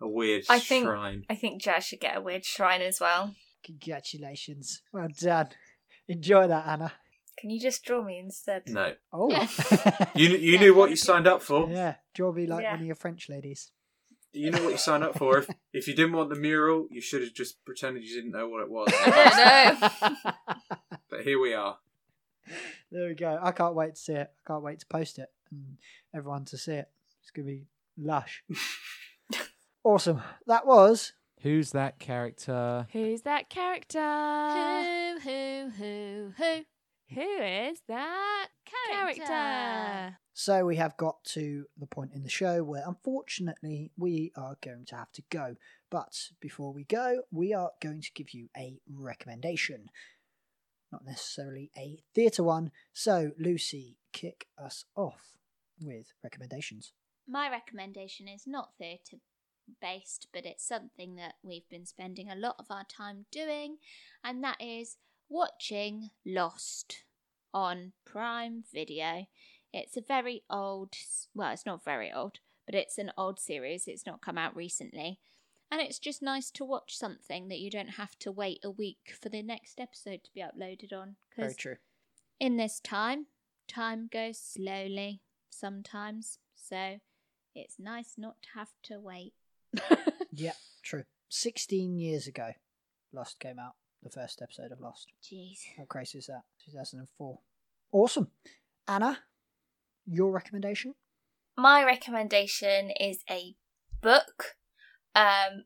a 0.00 0.08
weird 0.08 0.44
I 0.50 0.58
think- 0.58 0.84
shrine. 0.86 1.24
I 1.30 1.34
think 1.36 1.62
Jazz 1.62 1.84
should 1.86 2.00
get 2.00 2.16
a 2.16 2.20
weird 2.20 2.44
shrine 2.44 2.82
as 2.82 3.00
well. 3.00 3.34
Congratulations. 3.64 4.82
Well 4.92 5.08
done. 5.18 5.48
Enjoy 6.08 6.46
that, 6.48 6.66
Anna. 6.66 6.92
Can 7.38 7.50
you 7.50 7.60
just 7.60 7.84
draw 7.84 8.02
me 8.02 8.18
instead? 8.18 8.64
No, 8.68 8.92
Oh. 9.12 9.30
you 10.14 10.28
you 10.28 10.52
Yeah, 10.52 10.60
knew 10.60 10.74
what 10.74 10.90
you 10.90 10.96
signed 10.96 11.26
up 11.26 11.42
for. 11.42 11.68
yeah. 11.70 11.94
Draw 12.14 12.32
me 12.32 12.46
like 12.46 12.62
Yeah. 12.62 12.72
one 12.72 12.80
of 12.80 12.86
your 12.86 12.94
French 12.96 13.28
ladies. 13.28 13.70
You 14.32 14.50
know 14.50 14.62
what 14.62 14.70
you 14.72 14.76
signed 14.78 15.02
up 15.04 15.16
for. 15.16 15.38
If 15.38 15.48
if 15.72 15.88
you 15.88 15.94
didn't 15.94 16.12
want 16.12 16.28
the 16.30 16.36
mural, 16.36 16.86
you 16.90 17.00
should 17.00 17.22
have 17.22 17.32
just 17.32 17.64
pretended 17.64 18.04
you 18.04 18.14
didn't 18.14 18.32
know 18.32 18.48
what 18.48 18.62
it 18.62 18.70
was. 18.70 18.88
I 18.92 19.76
don't 20.00 20.12
know. 20.12 20.32
but 21.08 21.22
here 21.22 21.40
we 21.40 21.54
are. 21.54 21.78
there 22.92 23.08
we 23.08 23.14
go. 23.14 23.38
I 23.42 23.52
can't 23.52 23.74
wait 23.74 23.94
to 23.94 24.00
see 24.00 24.12
it. 24.14 24.30
I 24.30 24.42
can't 24.46 24.62
wait 24.62 24.80
to 24.80 24.86
post 24.86 25.18
it 25.18 25.28
and 25.50 25.78
everyone 26.14 26.44
to 26.46 26.58
see 26.58 26.74
it. 26.74 26.88
It's 27.22 27.30
going 27.30 27.46
to 27.46 27.52
be 27.52 27.66
lush. 27.98 28.44
awesome. 29.82 30.22
That 30.46 30.66
was 30.66 31.12
Who's 31.42 31.70
that 31.70 31.98
character? 31.98 32.86
Who's 32.92 33.22
that 33.22 33.48
character? 33.48 33.98
Who, 33.98 35.20
who, 35.20 35.70
who, 35.70 36.32
who? 36.36 36.64
Who 37.14 37.42
is 37.42 37.80
that 37.88 38.48
Character. 38.90 39.24
character? 39.24 40.18
So 40.34 40.64
we 40.64 40.76
have 40.76 40.96
got 40.96 41.24
to 41.32 41.64
the 41.78 41.86
point 41.86 42.12
in 42.14 42.22
the 42.22 42.28
show 42.28 42.62
where 42.62 42.84
unfortunately 42.86 43.90
we 43.96 44.32
are 44.36 44.56
going 44.62 44.84
to 44.88 44.96
have 44.96 45.10
to 45.12 45.22
go. 45.30 45.56
But 45.90 46.12
before 46.40 46.72
we 46.72 46.84
go, 46.84 47.22
we 47.32 47.52
are 47.54 47.70
going 47.80 48.02
to 48.02 48.12
give 48.14 48.32
you 48.32 48.48
a 48.56 48.78
recommendation. 48.88 49.86
Not 50.92 51.04
necessarily 51.04 51.70
a 51.76 52.02
theatre 52.14 52.44
one. 52.44 52.70
So, 52.92 53.32
Lucy, 53.38 53.96
kick 54.12 54.46
us 54.62 54.84
off 54.94 55.32
with 55.80 56.12
recommendations. 56.22 56.92
My 57.26 57.50
recommendation 57.50 58.28
is 58.28 58.44
not 58.46 58.70
theatre 58.78 59.16
based, 59.80 60.28
but 60.32 60.46
it's 60.46 60.66
something 60.66 61.16
that 61.16 61.34
we've 61.42 61.68
been 61.68 61.86
spending 61.86 62.30
a 62.30 62.36
lot 62.36 62.56
of 62.58 62.66
our 62.70 62.84
time 62.84 63.26
doing, 63.30 63.76
and 64.24 64.42
that 64.44 64.60
is 64.60 64.96
watching 65.28 66.10
Lost 66.26 67.04
on 67.52 67.92
Prime 68.04 68.64
Video. 68.72 69.26
It's 69.72 69.96
a 69.96 70.02
very 70.02 70.42
old, 70.50 70.94
well, 71.34 71.52
it's 71.52 71.66
not 71.66 71.84
very 71.84 72.12
old, 72.12 72.38
but 72.66 72.74
it's 72.74 72.98
an 72.98 73.12
old 73.16 73.38
series. 73.38 73.86
It's 73.86 74.06
not 74.06 74.22
come 74.22 74.38
out 74.38 74.54
recently. 74.56 75.20
And 75.70 75.80
it's 75.80 76.00
just 76.00 76.20
nice 76.20 76.50
to 76.52 76.64
watch 76.64 76.96
something 76.96 77.46
that 77.46 77.60
you 77.60 77.70
don't 77.70 77.90
have 77.90 78.18
to 78.20 78.32
wait 78.32 78.58
a 78.64 78.70
week 78.70 79.14
for 79.20 79.28
the 79.28 79.42
next 79.42 79.78
episode 79.78 80.24
to 80.24 80.30
be 80.34 80.40
uploaded 80.40 80.92
on. 80.92 81.14
Very 81.36 81.54
true. 81.54 81.76
in 82.40 82.56
this 82.56 82.80
time, 82.80 83.26
time 83.68 84.08
goes 84.12 84.38
slowly 84.38 85.20
sometimes. 85.48 86.38
So 86.56 86.98
it's 87.54 87.78
nice 87.78 88.14
not 88.16 88.42
to 88.42 88.48
have 88.54 88.72
to 88.84 88.98
wait. 88.98 89.34
Yeah, 90.32 90.52
true. 90.82 91.04
16 91.28 91.98
years 91.98 92.26
ago, 92.26 92.50
Lost 93.12 93.38
came 93.40 93.58
out. 93.58 93.72
The 94.02 94.10
first 94.10 94.40
episode 94.40 94.72
of 94.72 94.80
Lost. 94.80 95.08
Jeez. 95.22 95.58
How 95.76 95.84
crazy 95.84 96.18
is 96.18 96.26
that? 96.26 96.42
2004. 96.64 97.38
Awesome. 97.92 98.28
Anna, 98.88 99.18
your 100.06 100.30
recommendation? 100.32 100.94
My 101.56 101.84
recommendation 101.84 102.90
is 102.98 103.22
a 103.28 103.56
book. 104.00 104.56
Um, 105.14 105.64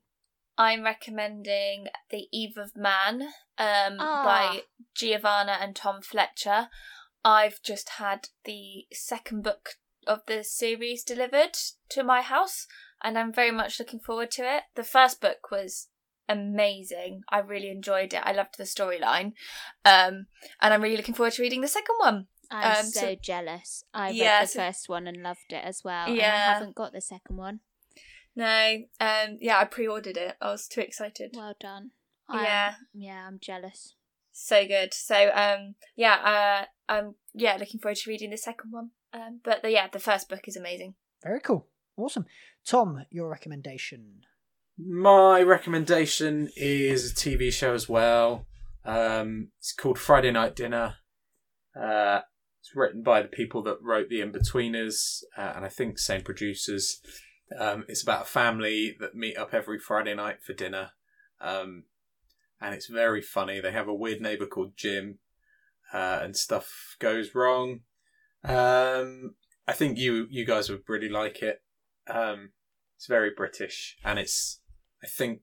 I'm 0.59 0.83
recommending 0.83 1.87
The 2.11 2.27
Eve 2.33 2.57
of 2.57 2.77
Man 2.77 3.23
um, 3.59 3.97
Ah. 4.01 4.25
by 4.25 4.63
Giovanna 4.95 5.59
and 5.61 5.77
Tom 5.77 6.03
Fletcher. 6.03 6.69
I've 7.25 7.63
just 7.63 7.91
had 7.91 8.29
the 8.45 8.87
second 8.93 9.43
book 9.45 9.71
of 10.07 10.23
the 10.27 10.43
series 10.43 11.05
delivered 11.05 11.57
to 11.91 12.03
my 12.03 12.21
house, 12.23 12.67
and 13.05 13.17
I'm 13.19 13.33
very 13.33 13.51
much 13.53 13.79
looking 13.79 14.01
forward 14.01 14.31
to 14.33 14.43
it. 14.57 14.65
The 14.75 14.83
first 14.83 15.21
book 15.21 15.51
was 15.53 15.89
amazing. 16.29 17.23
I 17.31 17.39
really 17.39 17.69
enjoyed 17.71 18.13
it. 18.15 18.21
I 18.25 18.33
loved 18.33 18.57
the 18.59 18.65
storyline. 18.65 19.33
Um, 19.85 20.27
and 20.61 20.73
I'm 20.75 20.83
really 20.83 20.97
looking 20.97 21.15
forward 21.15 21.35
to 21.35 21.43
reading 21.43 21.61
the 21.61 21.69
second 21.69 21.97
one. 21.99 22.27
I'm 22.51 22.79
Um, 22.81 22.87
so, 22.87 23.01
so- 23.01 23.15
jealous. 23.17 23.85
I 23.95 24.09
read 24.09 24.17
Yeah, 24.17 24.41
the 24.43 24.47
so- 24.49 24.59
first 24.61 24.89
one 24.89 25.07
and 25.07 25.23
loved 25.23 25.51
it 25.53 25.65
as 25.65 25.83
well. 25.85 26.07
and 26.07 26.15
I 26.15 26.17
Yeah. 26.17 26.55
haven't 26.55 26.75
got 26.75 26.93
the 26.93 27.01
second 27.01 27.37
one. 27.37 27.61
No, 28.37 28.83
um, 29.01 29.39
yeah, 29.41 29.59
I 29.61 29.65
pre-ordered 29.65 30.17
it. 30.17 30.37
I 30.41 30.51
was 30.51 30.67
too 30.67 30.81
excited. 30.81 31.33
Well 31.37 31.55
done. 31.61 31.93
Yeah. 32.33 32.75
I'm, 32.79 33.01
yeah, 33.01 33.27
I'm 33.29 33.39
jealous. 33.41 33.95
so 34.37 34.67
good. 34.67 34.93
So 34.93 35.31
um 35.33 35.77
yeah, 35.95 36.15
uh 36.35 36.93
I'm 36.93 37.15
yeah, 37.35 37.57
looking 37.57 37.79
forward 37.79 37.99
to 37.99 38.11
reading 38.11 38.31
the 38.31 38.37
second 38.37 38.73
one. 38.73 38.91
Um 39.13 39.41
but 39.45 39.63
the, 39.63 39.71
yeah, 39.71 39.87
the 39.87 40.01
first 40.01 40.29
book 40.29 40.49
is 40.49 40.57
amazing. 40.57 40.97
Very 41.23 41.39
cool. 41.39 41.69
Awesome. 41.97 42.27
Tom, 42.67 43.05
your 43.11 43.29
recommendation? 43.29 44.23
My 44.79 45.43
recommendation 45.43 46.49
is 46.57 47.11
a 47.11 47.15
TV 47.15 47.53
show 47.53 47.75
as 47.75 47.89
well. 47.89 48.47
Um, 48.85 49.49
it's 49.59 49.73
called 49.73 49.99
Friday 49.99 50.31
Night 50.31 50.57
Dinner. 50.57 50.97
Uh, 51.79 52.21
it's 52.61 52.75
written 52.75 53.03
by 53.03 53.21
the 53.21 53.29
people 53.29 53.63
that 53.65 53.83
wrote 53.83 54.09
The 54.09 54.21
Inbetweeners, 54.21 55.23
uh, 55.37 55.53
and 55.57 55.65
I 55.65 55.69
think 55.69 55.99
same 55.99 56.23
producers. 56.23 57.01
Um, 57.59 57.85
it's 57.87 58.03
about 58.03 58.23
a 58.23 58.27
family 58.27 58.97
that 58.99 59.15
meet 59.15 59.37
up 59.37 59.53
every 59.53 59.79
Friday 59.79 60.15
night 60.15 60.43
for 60.43 60.55
dinner, 60.55 60.93
um, 61.43 61.85
and 62.61 62.75
it's 62.75 62.87
very 62.87 63.21
funny. 63.21 63.61
They 63.61 63.73
have 63.73 63.89
a 63.89 63.95
weird 63.95 64.23
neighbor 64.23 64.47
called 64.47 64.73
Jim, 64.77 65.19
uh, 65.93 66.21
and 66.23 66.35
stuff 66.35 66.97
goes 66.99 67.35
wrong. 67.35 67.81
Um, 68.43 69.35
I 69.69 69.73
think 69.75 69.99
you 69.99 70.27
you 70.31 70.47
guys 70.47 70.71
would 70.71 70.83
really 70.89 71.11
like 71.11 71.43
it. 71.43 71.61
Um, 72.09 72.51
it's 72.97 73.07
very 73.07 73.31
British, 73.37 73.97
and 74.05 74.19
it's. 74.19 74.61
I 75.03 75.07
think 75.07 75.41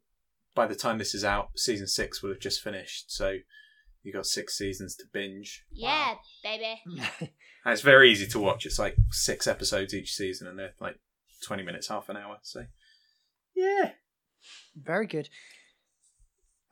by 0.55 0.67
the 0.67 0.75
time 0.75 0.97
this 0.97 1.13
is 1.13 1.23
out, 1.23 1.49
season 1.55 1.87
six 1.87 2.21
will 2.21 2.31
have 2.31 2.39
just 2.39 2.61
finished. 2.61 3.11
So 3.11 3.37
you 4.03 4.11
got 4.11 4.25
six 4.25 4.57
seasons 4.57 4.95
to 4.95 5.03
binge. 5.11 5.65
Yeah, 5.71 6.15
baby. 6.43 6.81
And 7.63 7.73
it's 7.73 7.83
very 7.83 8.09
easy 8.11 8.25
to 8.25 8.39
watch. 8.39 8.65
It's 8.65 8.79
like 8.79 8.95
six 9.11 9.45
episodes 9.45 9.93
each 9.93 10.13
season, 10.15 10.47
and 10.47 10.57
they're 10.57 10.73
like 10.79 10.95
twenty 11.45 11.61
minutes, 11.61 11.89
half 11.89 12.09
an 12.09 12.17
hour. 12.17 12.37
So 12.41 12.65
yeah, 13.55 13.91
Very 14.75 15.05
good. 15.05 15.29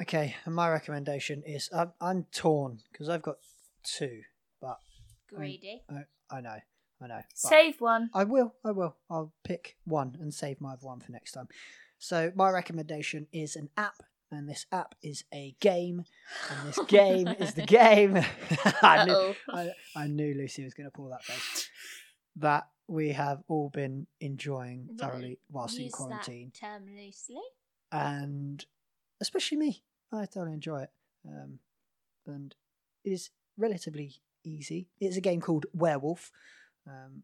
Okay, 0.01 0.35
and 0.45 0.55
my 0.55 0.69
recommendation 0.69 1.43
is 1.45 1.69
I'm, 1.71 1.91
I'm 2.01 2.25
torn 2.33 2.79
because 2.91 3.07
I've 3.07 3.21
got 3.21 3.35
two, 3.83 4.21
but 4.59 4.79
Greedy. 5.27 5.83
I, 5.89 6.35
I 6.35 6.41
know, 6.41 6.57
I 7.01 7.07
know. 7.07 7.21
Save 7.33 7.79
one. 7.81 8.09
I 8.13 8.23
will, 8.25 8.55
I 8.65 8.71
will. 8.71 8.95
I'll 9.09 9.33
pick 9.43 9.77
one 9.85 10.17
and 10.19 10.33
save 10.33 10.59
my 10.59 10.73
other 10.73 10.85
one 10.85 10.99
for 10.99 11.11
next 11.11 11.31
time. 11.31 11.47
So 11.97 12.31
my 12.35 12.49
recommendation 12.49 13.27
is 13.31 13.55
an 13.55 13.69
app, 13.77 14.03
and 14.31 14.49
this 14.49 14.65
app 14.71 14.95
is 15.01 15.23
a 15.33 15.55
game, 15.59 16.03
and 16.49 16.67
this 16.67 16.79
game 16.87 17.27
is 17.27 17.53
the 17.53 17.65
game. 17.65 18.17
I, 18.81 19.05
knew. 19.05 19.35
I, 19.49 19.69
I 19.95 20.07
knew 20.07 20.33
Lucy 20.33 20.63
was 20.63 20.73
going 20.73 20.87
to 20.87 20.91
pull 20.91 21.09
that 21.09 21.23
face. 21.23 21.69
That 22.37 22.67
we 22.87 23.09
have 23.13 23.43
all 23.47 23.69
been 23.69 24.07
enjoying 24.19 24.89
thoroughly 24.97 25.39
whilst 25.51 25.77
in 25.79 25.89
quarantine, 25.89 26.51
that 26.53 26.67
term 26.67 26.83
loosely. 26.95 27.41
and 27.91 28.65
especially 29.21 29.57
me, 29.57 29.83
I 30.11 30.25
thoroughly 30.25 30.53
enjoy 30.53 30.83
it. 30.83 30.89
Um, 31.27 31.59
and 32.25 32.55
it 33.03 33.11
is 33.11 33.29
relatively 33.57 34.15
easy. 34.43 34.87
It's 34.99 35.17
a 35.17 35.21
game 35.21 35.41
called 35.41 35.65
Werewolf, 35.73 36.31
um, 36.87 37.23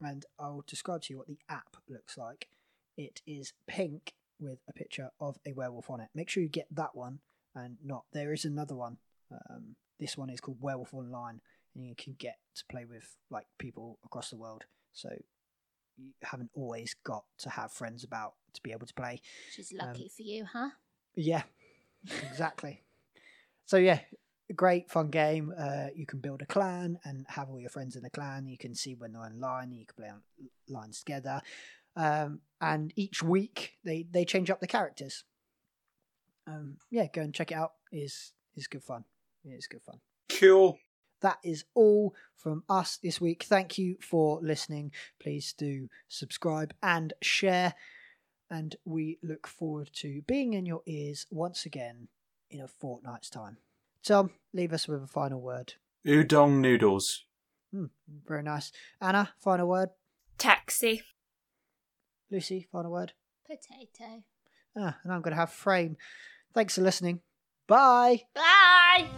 and 0.00 0.24
I'll 0.38 0.64
describe 0.66 1.02
to 1.02 1.12
you 1.12 1.18
what 1.18 1.26
the 1.28 1.38
app 1.48 1.76
looks 1.88 2.16
like. 2.18 2.48
It 2.96 3.22
is 3.26 3.52
pink 3.66 4.14
with 4.38 4.58
a 4.68 4.72
picture 4.72 5.10
of 5.20 5.38
a 5.46 5.52
werewolf 5.52 5.88
on 5.90 6.00
it. 6.00 6.08
Make 6.14 6.28
sure 6.28 6.42
you 6.42 6.48
get 6.48 6.66
that 6.72 6.94
one 6.94 7.20
and 7.54 7.76
not. 7.82 8.04
There 8.12 8.32
is 8.32 8.44
another 8.44 8.74
one. 8.74 8.98
Um, 9.32 9.76
this 9.98 10.16
one 10.16 10.28
is 10.30 10.40
called 10.40 10.58
Werewolf 10.60 10.92
Online, 10.92 11.40
and 11.74 11.86
you 11.86 11.94
can 11.96 12.14
get 12.18 12.38
to 12.56 12.64
play 12.70 12.84
with 12.84 13.16
like 13.30 13.46
people 13.58 13.98
across 14.04 14.30
the 14.30 14.36
world. 14.36 14.64
So 14.92 15.08
you 15.96 16.10
haven't 16.22 16.50
always 16.54 16.94
got 17.04 17.24
to 17.38 17.50
have 17.50 17.72
friends 17.72 18.04
about 18.04 18.34
to 18.52 18.60
be 18.62 18.72
able 18.72 18.86
to 18.86 18.94
play. 18.94 19.20
She's 19.50 19.72
is 19.72 19.78
Um, 19.80 19.88
lucky 19.88 20.10
for 20.14 20.22
you, 20.22 20.44
huh? 20.44 20.70
Yeah, 21.14 21.44
exactly. 22.30 22.82
so 23.64 23.78
yeah, 23.78 24.00
great 24.54 24.90
fun 24.90 25.08
game. 25.08 25.52
Uh, 25.56 25.86
you 25.94 26.06
can 26.06 26.20
build 26.20 26.42
a 26.42 26.46
clan 26.46 26.98
and 27.04 27.26
have 27.28 27.48
all 27.50 27.60
your 27.60 27.70
friends 27.70 27.96
in 27.96 28.02
the 28.02 28.10
clan. 28.10 28.46
You 28.46 28.58
can 28.58 28.74
see 28.74 28.94
when 28.94 29.12
they're 29.12 29.22
online. 29.22 29.72
You 29.72 29.86
can 29.86 29.94
play 29.96 30.10
on 30.10 30.22
lines 30.68 31.00
together. 31.00 31.40
Um, 31.96 32.40
and 32.60 32.92
each 32.96 33.22
week 33.22 33.74
they 33.84 34.06
they 34.10 34.24
change 34.24 34.50
up 34.50 34.60
the 34.60 34.66
characters. 34.66 35.24
Um, 36.46 36.76
yeah, 36.90 37.06
go 37.12 37.22
and 37.22 37.34
check 37.34 37.50
it 37.50 37.56
out. 37.56 37.72
is 37.90 38.32
is 38.54 38.66
good 38.66 38.84
fun. 38.84 39.04
It 39.44 39.50
is 39.50 39.66
good 39.66 39.82
fun. 39.82 40.00
cool. 40.28 40.78
That 41.22 41.38
is 41.42 41.64
all 41.74 42.14
from 42.36 42.62
us 42.68 42.98
this 43.02 43.20
week. 43.20 43.44
Thank 43.44 43.78
you 43.78 43.96
for 44.00 44.38
listening. 44.42 44.92
Please 45.18 45.54
do 45.56 45.88
subscribe 46.08 46.74
and 46.82 47.14
share. 47.22 47.74
And 48.50 48.76
we 48.84 49.18
look 49.22 49.46
forward 49.46 49.90
to 49.94 50.22
being 50.26 50.52
in 50.52 50.66
your 50.66 50.82
ears 50.86 51.26
once 51.30 51.64
again 51.64 52.08
in 52.50 52.60
a 52.60 52.68
fortnight's 52.68 53.30
time. 53.30 53.56
Tom, 54.06 54.30
leave 54.54 54.72
us 54.72 54.86
with 54.86 55.02
a 55.02 55.06
final 55.06 55.40
word. 55.40 55.74
Udon 56.06 56.60
noodles. 56.60 57.24
Hmm, 57.72 57.86
very 58.26 58.42
nice. 58.42 58.70
Anna, 59.00 59.30
final 59.38 59.68
word. 59.68 59.88
Taxi. 60.38 61.02
Lucy, 62.30 62.66
final 62.70 62.92
word. 62.92 63.12
Potato. 63.46 64.22
Ah, 64.76 64.98
and 65.02 65.12
I'm 65.12 65.22
going 65.22 65.32
to 65.32 65.40
have 65.40 65.50
frame. 65.50 65.96
Thanks 66.54 66.76
for 66.76 66.82
listening. 66.82 67.20
Bye. 67.66 68.22
Bye! 68.34 69.08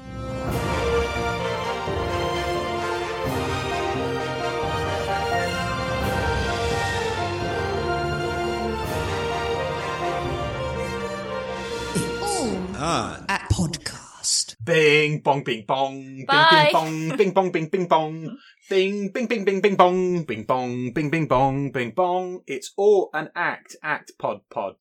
on. 12.79 13.25
At 13.29 13.49
podcast. 13.51 13.98
Bing 14.69 15.23
bong 15.23 15.45
bing 15.45 15.65
bong 15.67 16.27
bing 16.29 16.45
bing 16.53 16.73
bong 16.75 17.17
bing 17.17 17.33
bong 17.33 17.53
bing 17.53 17.69
bing 17.71 17.89
bong 17.89 18.37
bing 18.69 19.11
bing 19.13 19.27
bing 19.27 19.45
bing 19.47 19.63
bing 19.63 19.77
bong 19.79 20.25
bing 20.25 20.45
bong 20.45 20.93
bing 20.93 21.11
bing 21.11 21.27
bong 21.27 21.73
bing 21.73 21.93
bong. 21.97 22.43
It's 22.47 22.75
all 22.77 23.09
an 23.15 23.31
act. 23.35 23.77
Act 23.83 24.13
pod 24.19 24.41
pod. 24.51 24.75